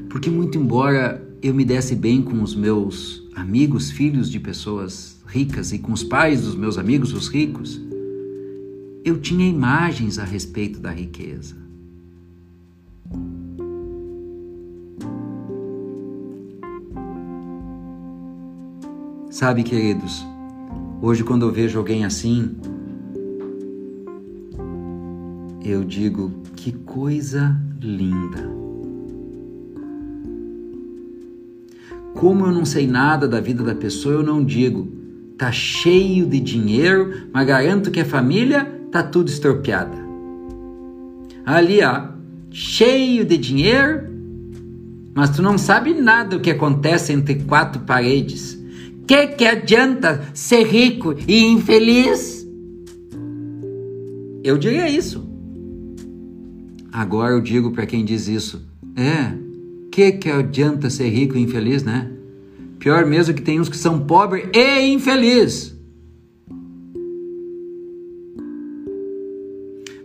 Porque, 0.09 0.29
muito 0.29 0.57
embora 0.57 1.25
eu 1.41 1.53
me 1.53 1.65
desse 1.65 1.95
bem 1.95 2.21
com 2.21 2.41
os 2.41 2.55
meus 2.55 3.27
amigos, 3.35 3.89
filhos 3.89 4.29
de 4.29 4.39
pessoas 4.39 5.21
ricas 5.25 5.73
e 5.73 5.79
com 5.79 5.91
os 5.91 6.03
pais 6.03 6.41
dos 6.41 6.55
meus 6.55 6.77
amigos, 6.77 7.13
os 7.13 7.27
ricos, 7.27 7.81
eu 9.03 9.19
tinha 9.19 9.47
imagens 9.47 10.19
a 10.19 10.23
respeito 10.23 10.79
da 10.79 10.91
riqueza. 10.91 11.55
Sabe, 19.29 19.63
queridos, 19.63 20.23
hoje 21.03 21.21
quando 21.21 21.45
eu 21.45 21.51
vejo 21.51 21.77
alguém 21.77 22.05
assim, 22.05 22.55
eu 25.61 25.83
digo 25.83 26.31
que 26.55 26.71
coisa 26.71 27.59
linda. 27.81 28.49
Como 32.13 32.45
eu 32.45 32.53
não 32.53 32.63
sei 32.63 32.87
nada 32.87 33.27
da 33.27 33.41
vida 33.41 33.65
da 33.65 33.75
pessoa, 33.75 34.15
eu 34.15 34.23
não 34.23 34.45
digo, 34.45 34.87
tá 35.37 35.51
cheio 35.51 36.25
de 36.25 36.39
dinheiro, 36.39 37.27
mas 37.33 37.45
garanto 37.47 37.91
que 37.91 37.99
a 37.99 38.05
família 38.05 38.63
tá 38.89 39.03
tudo 39.03 39.27
estorpeada. 39.27 39.97
Ali, 41.45 41.83
ó, 41.83 42.13
cheio 42.49 43.25
de 43.25 43.37
dinheiro, 43.37 44.07
mas 45.13 45.31
tu 45.31 45.41
não 45.41 45.57
sabe 45.57 45.93
nada 45.93 46.37
do 46.37 46.41
que 46.41 46.49
acontece 46.49 47.11
entre 47.11 47.43
quatro 47.43 47.81
paredes. 47.81 48.62
Que 49.13 49.27
que 49.27 49.45
adianta 49.45 50.23
ser 50.33 50.63
rico 50.63 51.13
e 51.27 51.45
infeliz? 51.45 52.47
Eu 54.43 54.57
diria 54.57 54.89
isso. 54.89 55.23
Agora 56.91 57.33
eu 57.33 57.39
digo 57.39 57.69
para 57.69 57.85
quem 57.85 58.03
diz 58.03 58.27
isso: 58.27 58.65
é, 58.95 59.37
que 59.91 60.13
que 60.13 60.31
adianta 60.31 60.89
ser 60.89 61.09
rico 61.09 61.37
e 61.37 61.41
infeliz, 61.41 61.83
né? 61.83 62.11
Pior 62.79 63.05
mesmo 63.05 63.35
que 63.35 63.43
tem 63.43 63.59
uns 63.59 63.69
que 63.69 63.77
são 63.77 63.99
pobres 63.99 64.47
e 64.51 64.91
infelizes. 64.91 65.77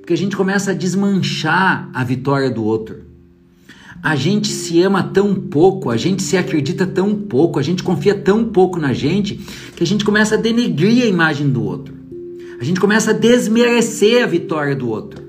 Porque 0.00 0.12
a 0.12 0.18
gente 0.18 0.37
começa 0.37 0.72
a 0.72 0.74
desmanchar 0.74 1.90
a 1.94 2.04
vitória 2.04 2.50
do 2.50 2.62
outro. 2.62 3.08
A 4.02 4.14
gente 4.14 4.48
se 4.48 4.80
ama 4.82 5.02
tão 5.02 5.34
pouco, 5.34 5.90
a 5.90 5.96
gente 5.96 6.22
se 6.22 6.37
acredita 6.37 6.87
tão 6.87 7.14
pouco, 7.14 7.58
a 7.58 7.62
gente 7.62 7.82
confia 7.82 8.14
tão 8.14 8.44
pouco 8.44 8.78
na 8.78 8.92
gente, 8.92 9.34
que 9.76 9.82
a 9.82 9.87
gente 9.87 10.04
começa 10.04 10.37
a 10.37 10.38
denegrir 10.38 11.02
a 11.02 11.06
imagem 11.06 11.48
do 11.48 11.64
outro. 11.64 11.94
A 12.61 12.64
gente 12.64 12.80
começa 12.80 13.11
a 13.11 13.14
desmerecer 13.14 14.22
a 14.22 14.26
vitória 14.26 14.74
do 14.74 14.88
outro. 14.88 15.28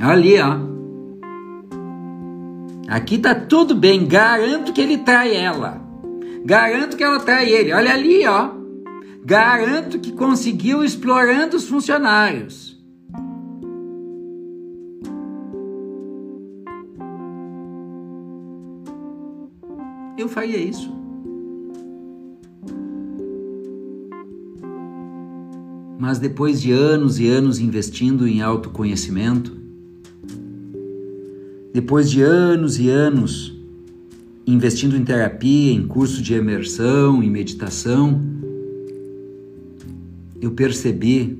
Ali, 0.00 0.38
ó. 0.38 0.58
Aqui 2.88 3.18
tá 3.18 3.34
tudo 3.34 3.74
bem, 3.74 4.06
garanto 4.06 4.72
que 4.72 4.80
ele 4.80 4.98
trai 4.98 5.34
ela. 5.34 5.82
Garanto 6.44 6.96
que 6.96 7.02
ela 7.02 7.20
trai 7.20 7.50
ele. 7.50 7.72
Olha 7.72 7.92
ali, 7.92 8.26
ó. 8.26 8.63
Garanto 9.24 9.98
que 9.98 10.12
conseguiu 10.12 10.84
explorando 10.84 11.56
os 11.56 11.66
funcionários. 11.66 12.78
Eu 20.18 20.28
faria 20.28 20.58
isso. 20.58 20.92
Mas 25.98 26.18
depois 26.18 26.60
de 26.60 26.70
anos 26.70 27.18
e 27.18 27.26
anos 27.26 27.58
investindo 27.58 28.28
em 28.28 28.42
autoconhecimento, 28.42 29.56
depois 31.72 32.10
de 32.10 32.20
anos 32.20 32.78
e 32.78 32.90
anos 32.90 33.58
investindo 34.46 34.94
em 34.98 35.02
terapia, 35.02 35.72
em 35.72 35.86
curso 35.86 36.20
de 36.20 36.34
imersão, 36.34 37.22
em 37.22 37.30
meditação, 37.30 38.33
eu 40.44 40.50
percebi 40.50 41.38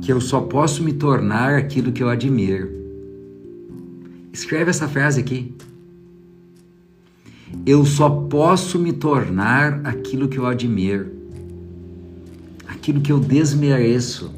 que 0.00 0.12
eu 0.12 0.20
só 0.20 0.40
posso 0.40 0.82
me 0.82 0.92
tornar 0.92 1.54
aquilo 1.54 1.92
que 1.92 2.02
eu 2.02 2.08
admiro. 2.08 2.70
Escreve 4.32 4.70
essa 4.70 4.88
frase 4.88 5.20
aqui. 5.20 5.52
Eu 7.66 7.84
só 7.84 8.08
posso 8.08 8.78
me 8.78 8.92
tornar 8.92 9.84
aquilo 9.84 10.28
que 10.28 10.38
eu 10.38 10.46
admiro, 10.46 11.10
aquilo 12.68 13.00
que 13.00 13.10
eu 13.10 13.18
desmereço. 13.18 14.32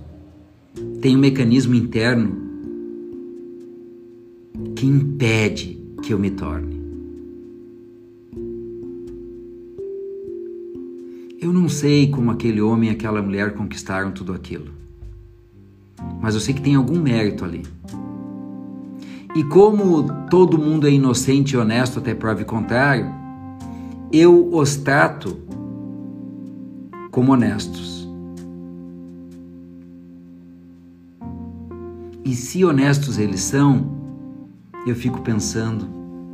Tem 1.02 1.14
um 1.14 1.20
mecanismo 1.20 1.74
interno 1.74 2.34
que 4.74 4.86
impede 4.86 5.78
que 6.02 6.14
eu 6.14 6.18
me 6.18 6.30
torne. 6.30 6.71
Eu 11.52 11.60
não 11.60 11.68
sei 11.68 12.08
como 12.08 12.30
aquele 12.30 12.62
homem 12.62 12.88
e 12.88 12.92
aquela 12.94 13.20
mulher 13.20 13.52
conquistaram 13.52 14.10
tudo 14.10 14.32
aquilo, 14.32 14.72
mas 16.18 16.32
eu 16.34 16.40
sei 16.40 16.54
que 16.54 16.62
tem 16.62 16.76
algum 16.76 16.98
mérito 16.98 17.44
ali. 17.44 17.62
E 19.36 19.44
como 19.44 20.26
todo 20.30 20.56
mundo 20.56 20.86
é 20.86 20.90
inocente 20.90 21.52
e 21.52 21.58
honesto 21.58 21.98
até 21.98 22.14
prova 22.14 22.42
contrário, 22.42 23.12
eu 24.10 24.48
os 24.50 24.76
trato 24.76 25.36
como 27.10 27.32
honestos. 27.32 28.08
E 32.24 32.34
se 32.34 32.64
honestos 32.64 33.18
eles 33.18 33.42
são, 33.42 33.92
eu 34.86 34.96
fico 34.96 35.20
pensando, 35.20 35.86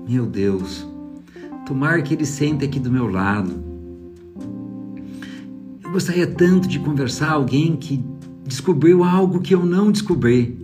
meu 0.09 0.25
Deus, 0.27 0.87
tomara 1.67 2.01
que 2.03 2.15
ele 2.15 2.25
sente 2.25 2.65
aqui 2.65 2.79
do 2.79 2.93
meu 2.93 3.11
lado. 3.11 3.67
Eu 5.89 5.93
gostaria 5.93 6.27
tanto 6.27 6.69
de 6.69 6.79
conversar 6.79 7.29
com 7.29 7.33
alguém 7.33 7.75
que 7.75 8.05
descobriu 8.45 9.03
algo 9.03 9.41
que 9.41 9.55
eu 9.55 9.65
não 9.65 9.91
descobri. 9.91 10.55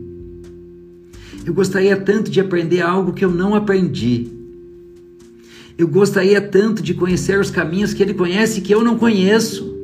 Eu 1.46 1.54
gostaria 1.54 1.96
tanto 1.96 2.30
de 2.30 2.40
aprender 2.40 2.82
algo 2.82 3.14
que 3.14 3.24
eu 3.24 3.30
não 3.30 3.54
aprendi. 3.54 4.28
Eu 5.78 5.88
gostaria 5.88 6.42
tanto 6.42 6.82
de 6.82 6.92
conhecer 6.92 7.40
os 7.40 7.50
caminhos 7.50 7.94
que 7.94 8.02
ele 8.02 8.12
conhece 8.12 8.60
que 8.60 8.74
eu 8.74 8.84
não 8.84 8.98
conheço. 8.98 9.74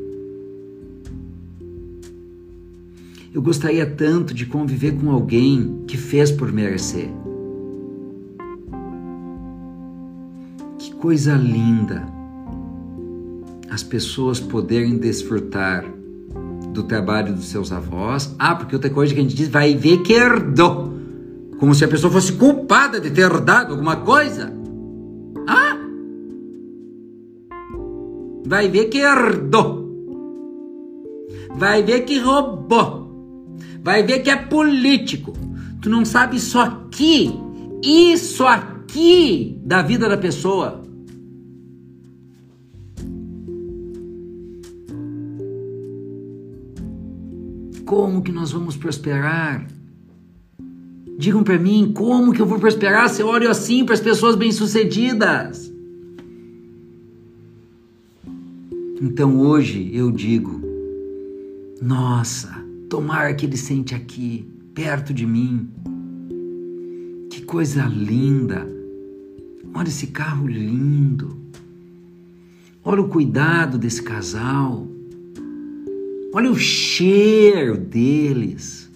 Eu 3.33 3.41
gostaria 3.41 3.87
tanto 3.87 4.35
de 4.35 4.45
conviver 4.45 4.93
com 4.93 5.11
alguém 5.11 5.85
que 5.87 5.97
fez 5.97 6.31
por 6.31 6.53
merecer. 6.53 7.09
coisa 11.01 11.33
linda 11.35 12.20
as 13.71 13.83
pessoas 13.85 14.41
poderem 14.41 14.99
desfrutar 14.99 15.85
do 16.73 16.83
trabalho 16.83 17.33
dos 17.33 17.47
seus 17.47 17.71
avós. 17.71 18.35
Ah, 18.39 18.55
porque 18.55 18.75
outra 18.75 18.91
coisa 18.91 19.15
que 19.15 19.21
a 19.21 19.23
gente 19.23 19.35
diz, 19.35 19.49
vai 19.49 19.75
ver 19.75 20.03
que 20.03 20.13
herdou. 20.13 20.93
Como 21.59 21.75
se 21.75 21.85
a 21.85 21.89
pessoa 21.89 22.13
fosse 22.13 22.33
culpada 22.33 23.01
de 23.01 23.11
ter 23.11 23.29
dado 23.41 23.73
alguma 23.73 23.97
coisa. 23.97 24.53
Ah? 25.47 25.77
Vai 28.47 28.69
ver 28.69 28.87
que 28.87 28.99
herdou. 28.99 29.89
Vai 31.57 31.83
ver 31.83 32.01
que 32.03 32.19
roubou. 32.19 33.57
Vai 33.83 34.03
ver 34.03 34.21
que 34.21 34.31
é 34.31 34.37
político. 34.37 35.33
Tu 35.81 35.89
não 35.89 36.05
sabe 36.05 36.37
isso 36.37 36.59
aqui. 36.59 37.33
Isso 37.83 38.45
aqui 38.45 39.59
da 39.65 39.83
vida 39.83 40.09
da 40.09 40.17
pessoa. 40.17 40.83
Como 47.91 48.23
que 48.23 48.31
nós 48.31 48.53
vamos 48.53 48.77
prosperar? 48.77 49.67
Digam 51.19 51.43
para 51.43 51.59
mim, 51.59 51.91
como 51.93 52.33
que 52.33 52.41
eu 52.41 52.47
vou 52.47 52.61
prosperar 52.61 53.09
se 53.09 53.21
eu 53.21 53.27
olho 53.27 53.51
assim 53.51 53.85
para 53.85 53.95
as 53.95 54.01
pessoas 54.01 54.37
bem-sucedidas? 54.37 55.73
Então 59.03 59.41
hoje 59.41 59.91
eu 59.93 60.13
digo: 60.13 60.63
nossa, 61.83 62.65
tomara 62.89 63.35
que 63.35 63.45
ele 63.45 63.57
sente 63.57 63.93
aqui, 63.93 64.49
perto 64.73 65.13
de 65.13 65.27
mim. 65.27 65.69
Que 67.29 67.43
coisa 67.43 67.87
linda! 67.87 68.69
Olha 69.75 69.89
esse 69.89 70.07
carro 70.07 70.47
lindo. 70.47 71.37
Olha 72.85 73.01
o 73.01 73.09
cuidado 73.09 73.77
desse 73.77 74.01
casal. 74.01 74.87
Olha 76.33 76.49
o 76.49 76.57
cheiro 76.57 77.77
deles. 77.77 78.89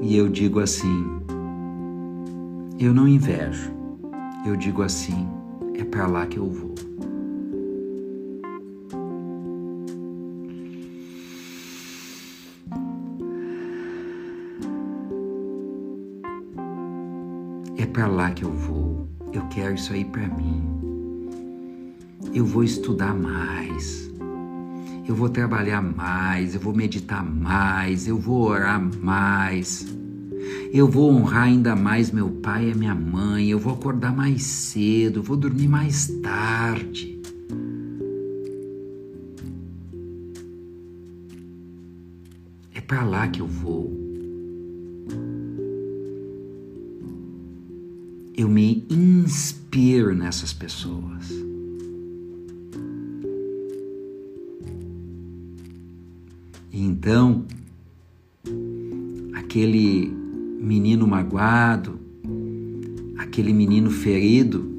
E 0.00 0.16
eu 0.16 0.26
digo 0.30 0.58
assim: 0.58 1.04
eu 2.80 2.94
não 2.94 3.06
invejo. 3.06 3.70
Eu 4.46 4.56
digo 4.56 4.82
assim: 4.82 5.28
é 5.74 5.84
para 5.84 6.06
lá 6.06 6.26
que 6.26 6.38
eu 6.38 6.48
vou. 6.48 6.74
É 17.76 17.84
para 17.84 18.06
lá 18.06 18.30
que 18.30 18.44
eu 18.46 18.52
vou. 18.52 19.06
Eu 19.30 19.46
quero 19.48 19.74
isso 19.74 19.92
aí 19.92 20.06
para 20.06 20.26
mim 20.26 20.71
eu 22.34 22.46
vou 22.46 22.64
estudar 22.64 23.14
mais, 23.14 24.10
eu 25.06 25.14
vou 25.14 25.28
trabalhar 25.28 25.82
mais, 25.82 26.54
eu 26.54 26.60
vou 26.60 26.74
meditar 26.74 27.22
mais, 27.22 28.08
eu 28.08 28.18
vou 28.18 28.44
orar 28.44 28.82
mais, 29.02 29.86
eu 30.72 30.88
vou 30.88 31.10
honrar 31.10 31.44
ainda 31.44 31.76
mais 31.76 32.10
meu 32.10 32.30
pai 32.30 32.70
e 32.70 32.74
minha 32.74 32.94
mãe, 32.94 33.50
eu 33.50 33.58
vou 33.58 33.74
acordar 33.74 34.16
mais 34.16 34.42
cedo, 34.42 35.22
vou 35.22 35.36
dormir 35.36 35.68
mais 35.68 36.06
tarde. 36.22 37.20
É 42.74 42.80
para 42.80 43.04
lá 43.04 43.28
que 43.28 43.42
eu 43.42 43.46
vou. 43.46 44.00
Eu 48.34 48.48
me 48.48 48.86
inspiro 48.88 50.14
nessas 50.14 50.54
pessoas. 50.54 51.41
Então, 57.02 57.42
aquele 59.34 60.06
menino 60.60 61.04
magoado, 61.04 61.98
aquele 63.18 63.52
menino 63.52 63.90
ferido, 63.90 64.70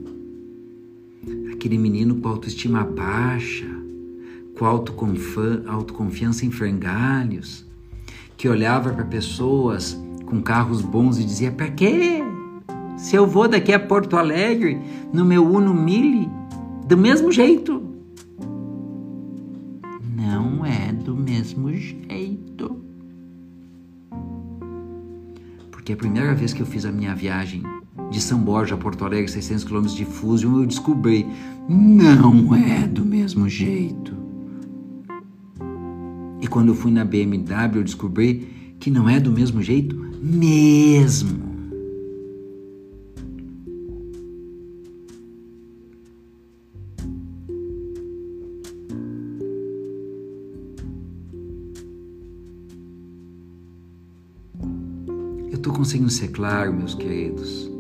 aquele 1.52 1.78
menino 1.78 2.16
com 2.16 2.30
autoestima 2.30 2.82
baixa, 2.82 3.68
com 4.58 4.66
autoconfiança 4.66 6.46
em 6.46 6.50
frangalhos, 6.50 7.66
que 8.38 8.48
olhava 8.48 8.94
para 8.94 9.04
pessoas 9.04 10.02
com 10.26 10.42
carros 10.42 10.82
bons 10.82 11.20
e 11.20 11.26
dizia: 11.26 11.52
para 11.52 11.72
quê? 11.72 12.24
Se 12.96 13.18
eu 13.18 13.28
vou 13.28 13.50
daqui 13.50 13.74
a 13.74 13.80
Porto 13.82 14.16
Alegre 14.16 14.80
no 15.12 15.26
meu 15.26 15.46
Uno 15.46 15.74
Mille, 15.74 16.30
do 16.88 16.96
mesmo 16.96 17.34
jeito, 17.34 17.84
mesmo 21.44 21.74
jeito. 21.74 22.12
Porque 25.72 25.93
a 25.93 25.98
primeira 25.98 26.34
vez 26.34 26.54
que 26.54 26.62
eu 26.62 26.65
fiz 26.65 26.86
a 26.86 26.91
minha 26.91 27.13
viagem 27.13 27.63
de 28.10 28.22
São 28.22 28.39
Borja 28.39 28.76
a 28.76 28.78
Porto 28.78 29.04
Alegre, 29.04 29.30
600 29.30 29.63
km 29.63 29.86
de 29.88 30.06
Fusion, 30.06 30.60
eu 30.60 30.65
descobri, 30.65 31.28
não 31.67 32.56
é 32.56 32.88
do 32.88 33.04
mesmo 33.04 33.50
jeito. 33.50 34.15
E 36.41 36.48
quando 36.48 36.69
eu 36.69 36.76
fui 36.76 36.91
na 36.91 37.06
BMW, 37.06 37.78
eu 37.78 37.84
descobri 37.84 38.76
que 38.80 38.91
não 38.91 39.10
é 39.10 39.19
do 39.19 39.32
mesmo 39.32 39.62
jeito 39.62 39.96
mesmo. 40.22 41.53
Estou 55.63 55.73
conseguindo 55.73 56.12
ser 56.12 56.28
claro, 56.28 56.73
meus 56.73 56.93
queridos? 56.93 57.71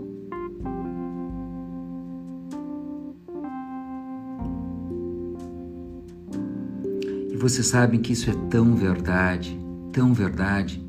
E 7.29 7.35
vocês 7.35 7.67
sabem 7.67 7.99
que 7.99 8.13
isso 8.13 8.29
é 8.29 8.33
tão 8.49 8.73
verdade, 8.73 9.59
tão 9.91 10.13
verdade, 10.13 10.81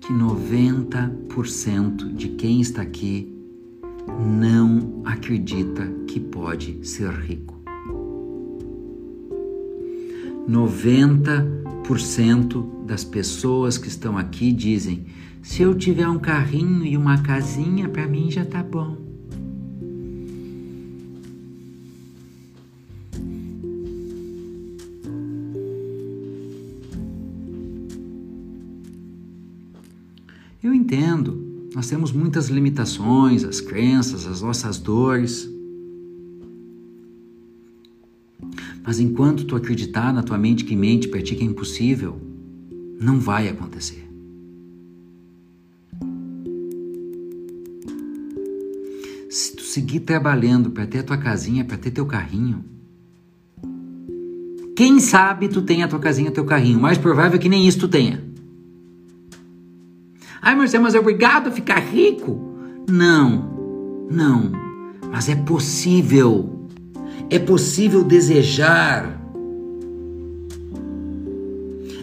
que 0.00 0.12
90% 0.12 2.14
de 2.14 2.28
quem 2.28 2.60
está 2.60 2.82
aqui 2.82 3.36
não 4.24 5.02
acredita 5.04 5.84
que 6.06 6.20
pode 6.20 6.86
ser 6.86 7.10
rico. 7.10 7.56
90% 10.48 12.86
das 12.86 13.02
pessoas 13.02 13.76
que 13.76 13.88
estão 13.88 14.16
aqui 14.16 14.52
dizem: 14.52 15.04
se 15.46 15.62
eu 15.62 15.74
tiver 15.74 16.08
um 16.08 16.18
carrinho 16.18 16.84
e 16.84 16.96
uma 16.96 17.22
casinha, 17.22 17.88
para 17.88 18.06
mim 18.06 18.30
já 18.30 18.44
tá 18.44 18.64
bom. 18.64 18.98
Eu 30.62 30.74
entendo, 30.74 31.70
nós 31.74 31.88
temos 31.88 32.10
muitas 32.10 32.48
limitações, 32.48 33.44
as 33.44 33.60
crenças, 33.60 34.26
as 34.26 34.42
nossas 34.42 34.78
dores. 34.78 35.48
Mas 38.84 38.98
enquanto 38.98 39.44
tu 39.44 39.54
acreditar 39.54 40.12
na 40.12 40.24
tua 40.24 40.36
mente 40.36 40.64
que 40.64 40.74
mente 40.74 41.06
para 41.06 41.22
ti 41.22 41.36
que 41.36 41.44
é 41.44 41.46
impossível, 41.46 42.20
não 43.00 43.20
vai 43.20 43.48
acontecer. 43.48 44.05
Seguir 49.36 50.00
trabalhando 50.00 50.70
para 50.70 50.86
ter 50.86 51.00
a 51.00 51.02
tua 51.02 51.18
casinha, 51.18 51.64
para 51.64 51.76
ter 51.76 51.90
teu 51.90 52.06
carrinho. 52.06 52.64
Quem 54.74 54.98
sabe 54.98 55.48
tu 55.48 55.62
tenha 55.62 55.84
a 55.84 55.88
tua 55.88 55.98
casinha, 55.98 56.30
teu 56.30 56.44
carrinho. 56.44 56.80
Mais 56.80 56.96
provável 56.96 57.36
é 57.36 57.38
que 57.38 57.48
nem 57.48 57.66
isso 57.66 57.80
tu 57.80 57.88
tenha. 57.88 58.24
Ai, 60.40 60.54
Marcelo, 60.54 60.84
mas 60.84 60.94
é 60.94 61.00
obrigado 61.00 61.48
a 61.48 61.50
ficar 61.50 61.78
rico? 61.80 62.38
Não, 62.88 64.06
não. 64.10 64.52
Mas 65.10 65.28
é 65.28 65.34
possível. 65.34 66.68
É 67.28 67.38
possível 67.38 68.04
desejar. 68.04 69.20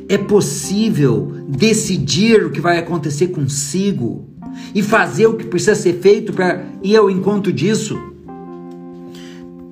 É 0.10 0.18
possível 0.18 1.32
decidir 1.48 2.46
o 2.46 2.52
que 2.52 2.60
vai 2.62 2.78
acontecer 2.78 3.28
consigo 3.28 4.33
e 4.74 4.82
fazer 4.82 5.28
o 5.28 5.36
que 5.36 5.46
precisa 5.46 5.76
ser 5.76 6.00
feito 6.00 6.34
para 6.34 6.64
ir 6.82 6.96
ao 6.96 7.10
encontro 7.10 7.52
disso. 7.52 7.98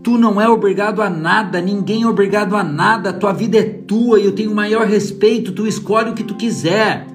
Tu 0.03 0.17
não 0.17 0.41
é 0.41 0.49
obrigado 0.49 1.01
a 1.01 1.09
nada, 1.09 1.61
ninguém 1.61 2.03
é 2.03 2.07
obrigado 2.07 2.55
a 2.55 2.63
nada, 2.63 3.13
tua 3.13 3.31
vida 3.31 3.59
é 3.59 3.63
tua 3.63 4.19
e 4.19 4.25
eu 4.25 4.31
tenho 4.31 4.51
o 4.51 4.55
maior 4.55 4.87
respeito, 4.87 5.51
tu 5.51 5.67
escolhe 5.67 6.09
o 6.09 6.13
que 6.15 6.23
tu 6.23 6.35
quiser. 6.35 7.05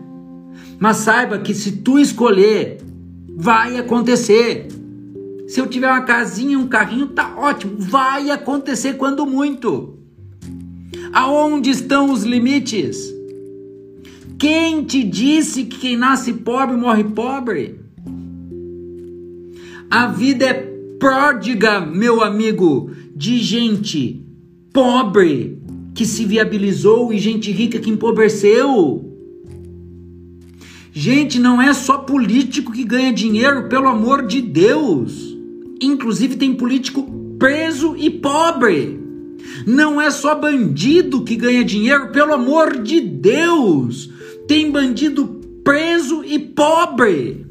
Mas 0.78 0.98
saiba 0.98 1.38
que 1.38 1.52
se 1.54 1.72
tu 1.72 1.98
escolher, 1.98 2.78
vai 3.36 3.76
acontecer. 3.76 4.68
Se 5.48 5.60
eu 5.60 5.66
tiver 5.66 5.88
uma 5.88 6.02
casinha, 6.02 6.58
um 6.58 6.68
carrinho, 6.68 7.08
tá 7.08 7.34
ótimo, 7.36 7.76
vai 7.78 8.30
acontecer 8.30 8.94
quando 8.94 9.26
muito. 9.26 9.98
Aonde 11.12 11.70
estão 11.70 12.12
os 12.12 12.24
limites? 12.24 13.15
Quem 14.38 14.84
te 14.84 15.02
disse 15.02 15.64
que 15.64 15.78
quem 15.78 15.96
nasce 15.96 16.32
pobre 16.32 16.76
morre 16.76 17.04
pobre? 17.04 17.80
A 19.90 20.08
vida 20.08 20.44
é 20.44 20.52
pródiga, 20.98 21.80
meu 21.80 22.22
amigo, 22.22 22.90
de 23.14 23.38
gente 23.38 24.22
pobre 24.72 25.58
que 25.94 26.04
se 26.04 26.26
viabilizou 26.26 27.12
e 27.12 27.18
gente 27.18 27.50
rica 27.50 27.78
que 27.78 27.88
empobreceu. 27.88 29.02
Gente, 30.92 31.38
não 31.38 31.60
é 31.60 31.72
só 31.72 31.98
político 31.98 32.72
que 32.72 32.84
ganha 32.84 33.12
dinheiro, 33.12 33.68
pelo 33.68 33.88
amor 33.88 34.26
de 34.26 34.42
Deus. 34.42 35.34
Inclusive 35.80 36.36
tem 36.36 36.54
político 36.54 37.02
preso 37.38 37.96
e 37.96 38.10
pobre. 38.10 39.00
Não 39.66 40.00
é 40.00 40.10
só 40.10 40.34
bandido 40.34 41.22
que 41.22 41.36
ganha 41.36 41.64
dinheiro, 41.64 42.12
pelo 42.12 42.34
amor 42.34 42.82
de 42.82 43.00
Deus. 43.00 44.10
Tem 44.46 44.70
bandido 44.70 45.26
preso 45.64 46.24
e 46.24 46.38
pobre. 46.38 47.46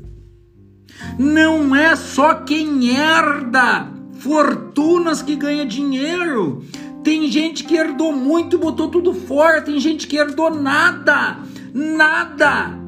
Não 1.19 1.75
é 1.75 1.95
só 1.95 2.35
quem 2.35 2.95
herda 2.95 3.91
fortunas 4.19 5.21
que 5.21 5.35
ganha 5.35 5.65
dinheiro. 5.65 6.63
Tem 7.03 7.29
gente 7.29 7.63
que 7.63 7.75
herdou 7.75 8.11
muito 8.11 8.55
e 8.55 8.59
botou 8.59 8.89
tudo 8.89 9.13
fora. 9.13 9.61
Tem 9.61 9.79
gente 9.79 10.07
que 10.07 10.17
herdou 10.17 10.49
nada. 10.49 11.37
Nada 11.73 12.85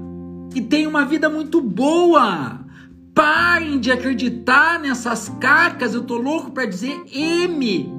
e 0.57 0.61
tem 0.61 0.87
uma 0.87 1.05
vida 1.05 1.29
muito 1.29 1.61
boa. 1.61 2.59
Parem 3.13 3.79
de 3.79 3.91
acreditar 3.91 4.79
nessas 4.79 5.29
carcas, 5.39 5.93
eu 5.93 6.03
tô 6.03 6.17
louco 6.17 6.51
para 6.51 6.65
dizer 6.65 6.99
M, 7.13 7.93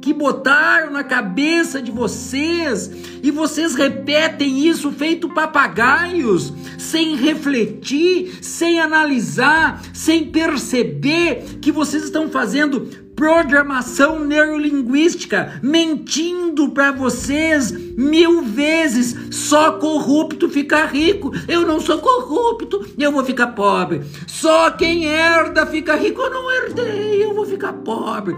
Que 0.00 0.12
botaram 0.12 0.90
na 0.92 1.02
cabeça 1.02 1.80
de 1.80 1.90
vocês 1.90 2.90
e 3.22 3.30
vocês 3.30 3.74
repetem 3.74 4.66
isso 4.66 4.92
feito 4.92 5.30
papagaios, 5.30 6.52
sem 6.78 7.16
refletir, 7.16 8.38
sem 8.42 8.80
analisar, 8.80 9.82
sem 9.94 10.30
perceber 10.30 11.58
que 11.60 11.72
vocês 11.72 12.04
estão 12.04 12.28
fazendo 12.28 13.03
programação 13.16 14.20
neurolinguística, 14.20 15.60
mentindo 15.62 16.70
para 16.70 16.92
vocês 16.92 17.70
mil 17.96 18.42
vezes. 18.42 19.16
Só 19.30 19.72
corrupto 19.72 20.48
fica 20.48 20.84
rico. 20.86 21.32
Eu 21.48 21.66
não 21.66 21.80
sou 21.80 21.98
corrupto, 21.98 22.86
eu 22.98 23.12
vou 23.12 23.24
ficar 23.24 23.48
pobre. 23.48 24.02
Só 24.26 24.70
quem 24.70 25.06
herda 25.06 25.66
fica 25.66 25.96
rico. 25.96 26.20
Eu 26.20 26.30
não 26.30 26.50
herdei, 26.50 27.24
eu 27.24 27.34
vou 27.34 27.46
ficar 27.46 27.72
pobre. 27.72 28.36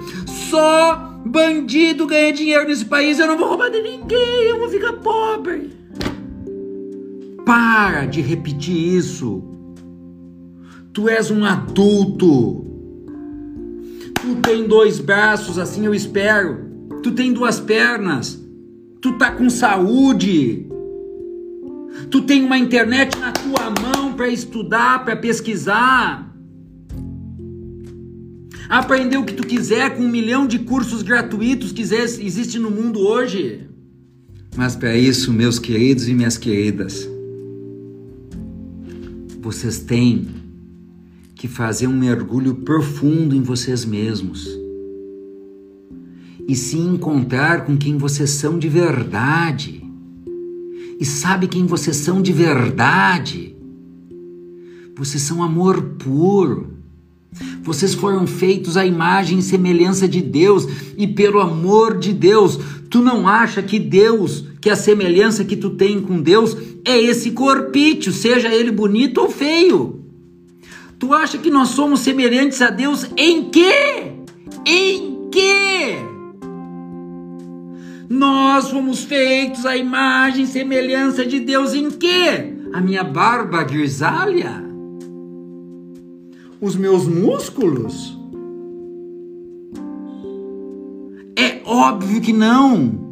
Só 0.51 1.21
bandido 1.25 2.07
ganha 2.07 2.33
dinheiro 2.33 2.67
nesse 2.67 2.85
país. 2.85 3.19
Eu 3.19 3.27
não 3.27 3.37
vou 3.37 3.49
roubar 3.49 3.71
de 3.71 3.83
ninguém, 3.83 4.45
eu 4.45 4.59
vou 4.59 4.69
ficar 4.69 4.93
pobre. 4.95 5.75
Para 7.45 8.07
de 8.07 8.21
repetir 8.21 8.77
isso. 8.77 9.43
Tu 10.93 11.09
és 11.09 11.31
um 11.31 11.45
adulto. 11.45 12.66
Tu 14.21 14.37
tem 14.43 14.67
dois 14.67 14.99
braços, 14.99 15.59
assim 15.59 15.87
eu 15.87 15.95
espero. 15.95 16.65
Tu 17.03 17.13
tem 17.13 17.33
duas 17.33 17.61
pernas. 17.61 18.41
Tu 19.01 19.13
tá 19.13 19.31
com 19.31 19.49
saúde. 19.49 20.67
Tu 22.11 22.23
tem 22.23 22.45
uma 22.45 22.59
internet 22.59 23.19
na 23.19 23.33
tua 23.33 23.73
mão 23.81 24.13
para 24.15 24.29
estudar, 24.29 25.05
para 25.05 25.17
pesquisar. 25.17 26.35
Aprender 28.69 29.17
o 29.17 29.25
que 29.25 29.35
tu 29.35 29.47
quiser 29.47 29.97
com 29.97 30.03
um 30.03 30.09
milhão 30.09 30.47
de 30.47 30.59
cursos 30.59 31.03
gratuitos 31.03 31.73
que 31.73 31.83
existe 31.83 32.59
no 32.59 32.71
mundo 32.71 33.01
hoje. 33.01 33.69
Mas 34.57 34.75
para 34.75 34.97
isso, 34.97 35.33
meus 35.33 35.59
queridos 35.59 36.09
e 36.09 36.15
minhas 36.15 36.37
queridas, 36.37 37.09
vocês 39.41 39.79
têm 39.79 40.27
que 41.37 41.47
fazer 41.47 41.87
um 41.87 41.97
mergulho 41.97 42.55
profundo 42.55 43.37
em 43.37 43.43
vocês 43.43 43.85
mesmos 43.85 44.49
e 46.49 46.57
se 46.57 46.79
encontrar 46.79 47.67
com 47.67 47.77
quem 47.77 47.99
vocês 47.99 48.31
são 48.31 48.59
de 48.59 48.69
verdade. 48.69 49.85
E 50.99 51.05
sabe 51.05 51.47
quem 51.47 51.67
vocês 51.67 51.97
são 51.97 52.23
de 52.23 52.33
verdade? 52.33 53.55
Vocês 54.97 55.23
são 55.23 55.43
amor 55.43 55.83
puro. 55.99 56.75
Vocês 57.63 57.93
foram 57.93 58.27
feitos 58.27 58.79
à 58.79 58.87
imagem 58.87 59.41
e 59.41 59.43
semelhança 59.43 60.09
de 60.09 60.23
Deus, 60.23 60.67
e 60.97 61.07
pelo 61.07 61.41
amor 61.41 61.99
de 61.99 62.15
Deus, 62.15 62.59
tu 62.89 63.03
não 63.03 63.29
acha 63.29 63.63
que 63.63 63.79
Deus, 63.79 64.47
que 64.59 64.71
a 64.71 64.77
semelhança 64.77 65.45
que 65.45 65.57
tu 65.57 65.71
tem 65.71 66.01
com 66.01 66.23
Deus 66.23 66.57
é 66.83 66.99
esse 66.99 67.33
corpício, 67.33 68.11
seja 68.11 68.55
ele 68.55 68.71
bonito 68.71 69.21
ou 69.21 69.29
feio? 69.29 70.06
Tu 70.99 71.13
acha 71.13 71.37
que 71.37 71.51
nós 71.51 71.69
somos 71.69 72.01
semelhantes 72.01 72.63
a 72.63 72.71
Deus 72.71 73.07
em 73.17 73.51
quê? 73.51 74.15
Em 74.67 75.29
quê? 75.31 75.97
Nós 78.09 78.71
fomos 78.71 79.05
feitos 79.05 79.67
à 79.67 79.77
imagem 79.77 80.45
e 80.45 80.47
semelhança 80.47 81.27
de 81.27 81.41
Deus 81.41 81.75
em 81.75 81.91
quê? 81.91 82.55
A 82.73 82.81
minha 82.81 83.05
barba 83.05 83.63
grisalha? 83.63 84.65
Os 86.61 86.75
meus 86.77 87.07
músculos? 87.07 88.19
É 91.37 91.61
óbvio 91.67 92.23
que 92.23 92.33
não. 92.33 93.06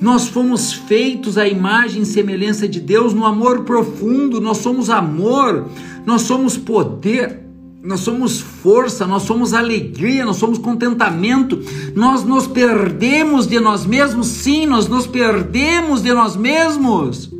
Nós 0.00 0.28
fomos 0.28 0.72
feitos 0.72 1.38
à 1.38 1.48
imagem 1.48 2.02
e 2.02 2.06
semelhança 2.06 2.68
de 2.68 2.80
Deus 2.80 3.14
no 3.14 3.24
amor 3.24 3.64
profundo, 3.64 4.40
nós 4.40 4.58
somos 4.58 4.90
amor, 4.90 5.68
nós 6.04 6.22
somos 6.22 6.56
poder, 6.56 7.40
nós 7.82 8.00
somos 8.00 8.40
força, 8.40 9.06
nós 9.06 9.22
somos 9.22 9.54
alegria, 9.54 10.24
nós 10.24 10.36
somos 10.36 10.58
contentamento. 10.58 11.60
Nós 11.94 12.24
nos 12.24 12.46
perdemos 12.46 13.46
de 13.46 13.60
nós 13.60 13.86
mesmos, 13.86 14.26
sim, 14.26 14.66
nós 14.66 14.88
nos 14.88 15.06
perdemos 15.06 16.02
de 16.02 16.12
nós 16.12 16.36
mesmos. 16.36 17.30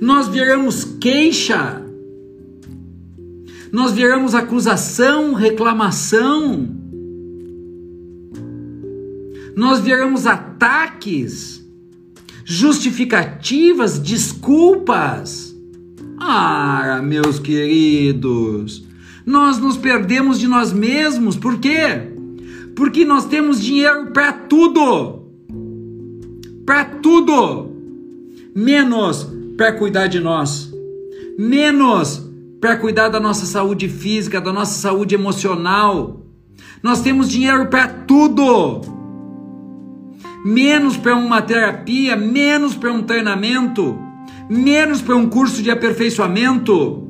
Nós 0.00 0.28
viramos 0.28 0.84
queixa, 0.84 1.82
nós 3.72 3.92
viramos 3.92 4.34
acusação, 4.34 5.32
reclamação, 5.34 6.68
nós 9.56 9.80
viramos 9.80 10.26
ataques 10.26 11.57
justificativas, 12.50 13.98
desculpas. 13.98 15.54
Ah, 16.18 16.98
meus 17.04 17.38
queridos, 17.38 18.86
nós 19.26 19.58
nos 19.58 19.76
perdemos 19.76 20.40
de 20.40 20.48
nós 20.48 20.72
mesmos, 20.72 21.36
por 21.36 21.58
quê? 21.60 22.10
Porque 22.74 23.04
nós 23.04 23.26
temos 23.26 23.60
dinheiro 23.60 24.12
para 24.12 24.32
tudo, 24.32 25.28
para 26.64 26.86
tudo, 26.86 27.70
menos 28.54 29.28
para 29.58 29.72
cuidar 29.72 30.06
de 30.06 30.18
nós, 30.18 30.72
menos 31.38 32.26
para 32.62 32.78
cuidar 32.78 33.10
da 33.10 33.20
nossa 33.20 33.44
saúde 33.44 33.90
física, 33.90 34.40
da 34.40 34.54
nossa 34.54 34.80
saúde 34.80 35.14
emocional. 35.14 36.24
Nós 36.82 37.02
temos 37.02 37.28
dinheiro 37.28 37.66
para 37.66 37.88
tudo 37.88 38.97
menos 40.48 40.96
para 40.96 41.14
uma 41.14 41.42
terapia, 41.42 42.16
menos 42.16 42.74
para 42.74 42.90
um 42.90 43.02
treinamento, 43.02 43.98
menos 44.48 45.02
para 45.02 45.14
um 45.14 45.28
curso 45.28 45.62
de 45.62 45.70
aperfeiçoamento. 45.70 47.06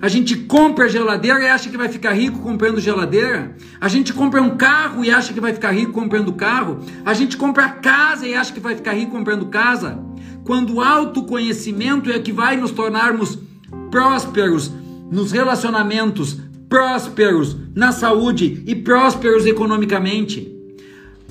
A 0.00 0.08
gente 0.08 0.36
compra 0.36 0.88
geladeira 0.88 1.42
e 1.42 1.48
acha 1.48 1.68
que 1.68 1.76
vai 1.76 1.88
ficar 1.88 2.12
rico 2.12 2.38
comprando 2.38 2.80
geladeira. 2.80 3.54
A 3.80 3.88
gente 3.88 4.14
compra 4.14 4.40
um 4.40 4.56
carro 4.56 5.04
e 5.04 5.10
acha 5.10 5.34
que 5.34 5.40
vai 5.40 5.52
ficar 5.52 5.72
rico 5.72 5.92
comprando 5.92 6.32
carro. 6.32 6.78
A 7.04 7.12
gente 7.12 7.36
compra 7.36 7.68
casa 7.68 8.26
e 8.26 8.34
acha 8.34 8.52
que 8.52 8.60
vai 8.60 8.74
ficar 8.76 8.92
rico 8.92 9.10
comprando 9.10 9.46
casa. 9.46 10.02
Quando 10.44 10.74
o 10.74 10.80
autoconhecimento 10.80 12.10
é 12.10 12.18
que 12.18 12.32
vai 12.32 12.56
nos 12.56 12.70
tornarmos 12.70 13.38
prósperos 13.90 14.72
nos 15.10 15.32
relacionamentos, 15.32 16.38
prósperos 16.68 17.56
na 17.74 17.92
saúde 17.92 18.62
e 18.66 18.74
prósperos 18.74 19.46
economicamente. 19.46 20.52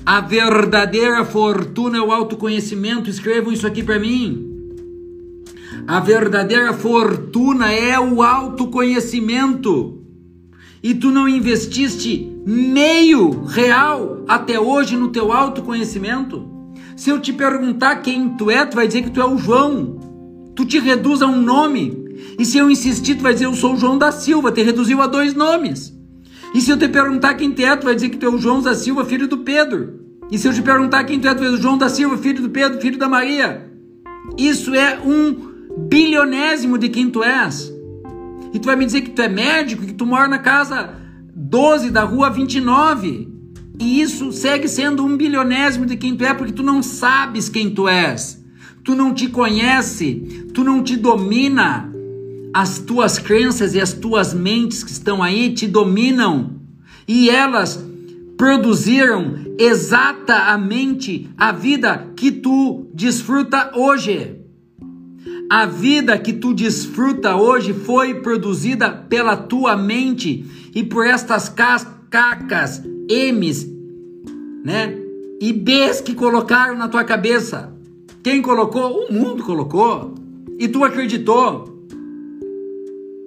A 0.04 0.20
verdadeira 0.20 1.24
fortuna 1.24 1.98
é 1.98 2.00
o 2.00 2.12
autoconhecimento. 2.12 3.10
Escrevam 3.10 3.52
isso 3.52 3.66
aqui 3.66 3.82
para 3.82 3.98
mim. 3.98 4.46
A 5.86 6.00
verdadeira 6.00 6.72
fortuna 6.72 7.72
é 7.72 7.98
o 7.98 8.22
autoconhecimento. 8.22 10.00
E 10.82 10.94
tu 10.94 11.10
não 11.10 11.28
investiste 11.28 12.32
meio 12.46 13.44
real 13.44 14.24
até 14.28 14.60
hoje 14.60 14.96
no 14.96 15.08
teu 15.08 15.32
autoconhecimento? 15.32 16.48
Se 16.96 17.10
eu 17.10 17.20
te 17.20 17.32
perguntar 17.32 17.96
quem 17.96 18.30
tu 18.36 18.48
é, 18.50 18.64
tu 18.64 18.76
vai 18.76 18.86
dizer 18.86 19.02
que 19.02 19.10
tu 19.10 19.20
é 19.20 19.26
o 19.26 19.36
João. 19.36 19.98
Tu 20.54 20.64
te 20.64 20.78
reduz 20.78 21.20
a 21.20 21.26
um 21.26 21.40
nome. 21.40 22.05
E 22.38 22.44
se 22.44 22.58
eu 22.58 22.70
insistir, 22.70 23.16
tu 23.16 23.22
vai 23.22 23.32
dizer 23.32 23.46
eu 23.46 23.54
sou 23.54 23.74
o 23.74 23.78
João 23.78 23.96
da 23.96 24.12
Silva, 24.12 24.52
te 24.52 24.62
reduziu 24.62 25.00
a 25.00 25.06
dois 25.06 25.34
nomes. 25.34 25.96
E 26.54 26.60
se 26.60 26.70
eu 26.70 26.76
te 26.76 26.88
perguntar 26.88 27.34
quem 27.34 27.52
tu 27.52 27.62
é, 27.62 27.76
tu 27.76 27.84
vai 27.84 27.94
dizer 27.94 28.10
que 28.10 28.16
tu 28.16 28.26
é 28.26 28.28
o 28.28 28.38
João 28.38 28.60
da 28.60 28.74
Silva, 28.74 29.04
filho 29.04 29.26
do 29.26 29.38
Pedro. 29.38 30.00
E 30.30 30.38
se 30.38 30.48
eu 30.48 30.52
te 30.52 30.62
perguntar 30.62 31.04
quem 31.04 31.20
tu 31.20 31.28
é, 31.28 31.34
tu 31.34 31.44
és 31.44 31.54
o 31.54 31.60
João 31.60 31.78
da 31.78 31.88
Silva, 31.88 32.18
filho 32.18 32.42
do 32.42 32.50
Pedro, 32.50 32.80
filho 32.80 32.98
da 32.98 33.08
Maria. 33.08 33.70
Isso 34.36 34.74
é 34.74 34.98
um 34.98 35.36
bilionésimo 35.88 36.78
de 36.78 36.88
quem 36.88 37.10
tu 37.10 37.22
és. 37.22 37.72
E 38.52 38.58
tu 38.58 38.66
vai 38.66 38.76
me 38.76 38.86
dizer 38.86 39.02
que 39.02 39.10
tu 39.10 39.22
é 39.22 39.28
médico, 39.28 39.84
que 39.84 39.94
tu 39.94 40.06
mora 40.06 40.26
na 40.26 40.38
casa 40.38 40.94
12 41.34 41.90
da 41.90 42.02
rua 42.02 42.30
29. 42.30 43.28
E 43.78 44.00
isso 44.00 44.32
segue 44.32 44.68
sendo 44.68 45.04
um 45.04 45.16
bilionésimo 45.16 45.86
de 45.86 45.96
quem 45.96 46.16
tu 46.16 46.24
é, 46.24 46.32
porque 46.32 46.52
tu 46.52 46.62
não 46.62 46.82
sabes 46.82 47.48
quem 47.48 47.70
tu 47.70 47.88
és. 47.88 48.42
Tu 48.82 48.94
não 48.94 49.12
te 49.12 49.28
conhece, 49.28 50.46
tu 50.54 50.64
não 50.64 50.82
te 50.82 50.96
domina. 50.96 51.92
As 52.58 52.78
tuas 52.78 53.18
crenças 53.18 53.74
e 53.74 53.80
as 53.82 53.92
tuas 53.92 54.32
mentes 54.32 54.82
que 54.82 54.90
estão 54.90 55.22
aí 55.22 55.52
te 55.52 55.66
dominam. 55.66 56.52
E 57.06 57.28
elas 57.28 57.84
produziram 58.38 59.34
exatamente 59.58 61.28
a 61.36 61.52
vida 61.52 62.14
que 62.16 62.32
tu 62.32 62.86
desfruta 62.94 63.72
hoje. 63.76 64.36
A 65.50 65.66
vida 65.66 66.16
que 66.16 66.32
tu 66.32 66.54
desfruta 66.54 67.36
hoje 67.36 67.74
foi 67.74 68.22
produzida 68.22 68.90
pela 68.90 69.36
tua 69.36 69.76
mente 69.76 70.46
e 70.74 70.82
por 70.82 71.06
estas 71.06 71.50
cacas, 71.50 72.82
M's, 73.06 73.66
né? 74.64 74.96
E 75.42 75.52
B's 75.52 76.00
que 76.00 76.14
colocaram 76.14 76.74
na 76.74 76.88
tua 76.88 77.04
cabeça. 77.04 77.70
Quem 78.22 78.40
colocou? 78.40 79.04
O 79.10 79.12
mundo 79.12 79.44
colocou. 79.44 80.14
E 80.58 80.66
tu 80.66 80.82
acreditou. 80.82 81.75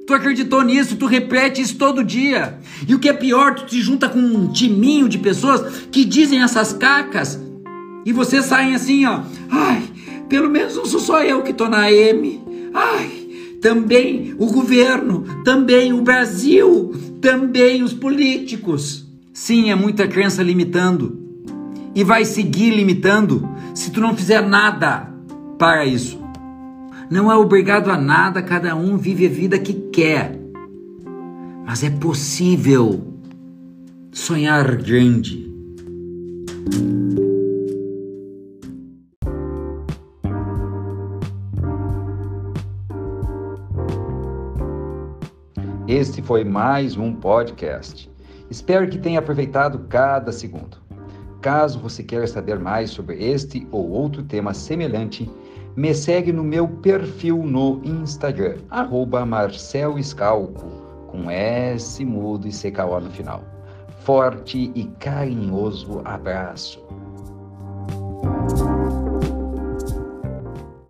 Tu 0.09 0.13
acreditou 0.15 0.63
nisso, 0.63 0.95
tu 0.95 1.05
repete 1.05 1.61
isso 1.61 1.77
todo 1.77 2.03
dia. 2.03 2.57
E 2.87 2.95
o 2.95 2.99
que 2.99 3.09
é 3.09 3.13
pior, 3.13 3.53
tu 3.53 3.67
te 3.67 3.79
junta 3.79 4.09
com 4.09 4.17
um 4.17 4.51
timinho 4.51 5.07
de 5.07 5.19
pessoas 5.19 5.83
que 5.91 6.03
dizem 6.03 6.41
essas 6.41 6.73
cacas 6.73 7.39
e 8.03 8.11
vocês 8.11 8.45
saem 8.45 8.73
assim, 8.73 9.05
ó. 9.05 9.19
Ai, 9.51 9.83
pelo 10.27 10.49
menos 10.49 10.75
não 10.75 10.83
sou 10.87 10.99
só 10.99 11.21
eu 11.23 11.43
que 11.43 11.53
tô 11.53 11.69
na 11.69 11.91
M. 11.91 12.41
Ai, 12.73 13.11
também 13.61 14.33
o 14.39 14.47
governo, 14.47 15.43
também 15.43 15.93
o 15.93 16.01
Brasil, 16.01 16.91
também 17.21 17.83
os 17.83 17.93
políticos. 17.93 19.05
Sim, 19.31 19.69
é 19.69 19.75
muita 19.75 20.07
crença 20.07 20.41
limitando. 20.41 21.19
E 21.93 22.03
vai 22.03 22.25
seguir 22.25 22.71
limitando 22.71 23.47
se 23.75 23.91
tu 23.91 24.01
não 24.01 24.17
fizer 24.17 24.41
nada 24.41 25.07
para 25.59 25.85
isso. 25.85 26.18
Não 27.09 27.31
é 27.31 27.35
obrigado 27.35 27.89
a 27.89 27.97
nada, 27.97 28.39
cada 28.39 28.75
um 28.75 28.95
vive 28.95 29.25
a 29.25 29.29
vida 29.29 29.57
que 29.57 29.73
quer. 29.73 30.39
Mas 31.65 31.83
é 31.83 31.89
possível 31.89 33.01
sonhar 34.11 34.75
grande. 34.75 35.51
Este 45.87 46.21
foi 46.21 46.43
mais 46.43 46.95
um 46.95 47.11
podcast. 47.15 48.07
Espero 48.51 48.87
que 48.87 48.99
tenha 48.99 49.17
aproveitado 49.17 49.79
cada 49.89 50.31
segundo. 50.31 50.77
Caso 51.41 51.79
você 51.79 52.03
queira 52.03 52.27
saber 52.27 52.59
mais 52.59 52.91
sobre 52.91 53.15
este 53.23 53.67
ou 53.71 53.89
outro 53.89 54.21
tema 54.21 54.53
semelhante, 54.53 55.27
me 55.75 55.93
segue 55.93 56.31
no 56.31 56.43
meu 56.43 56.67
perfil 56.67 57.37
no 57.43 57.81
Instagram, 57.83 58.57
arroba 58.69 59.25
com 61.07 61.29
S 61.29 62.03
mudo 62.03 62.47
e 62.47 62.51
CKO 62.51 62.99
no 62.99 63.09
final. 63.09 63.43
Forte 64.01 64.71
e 64.75 64.85
carinhoso 64.99 66.01
abraço. 66.05 66.81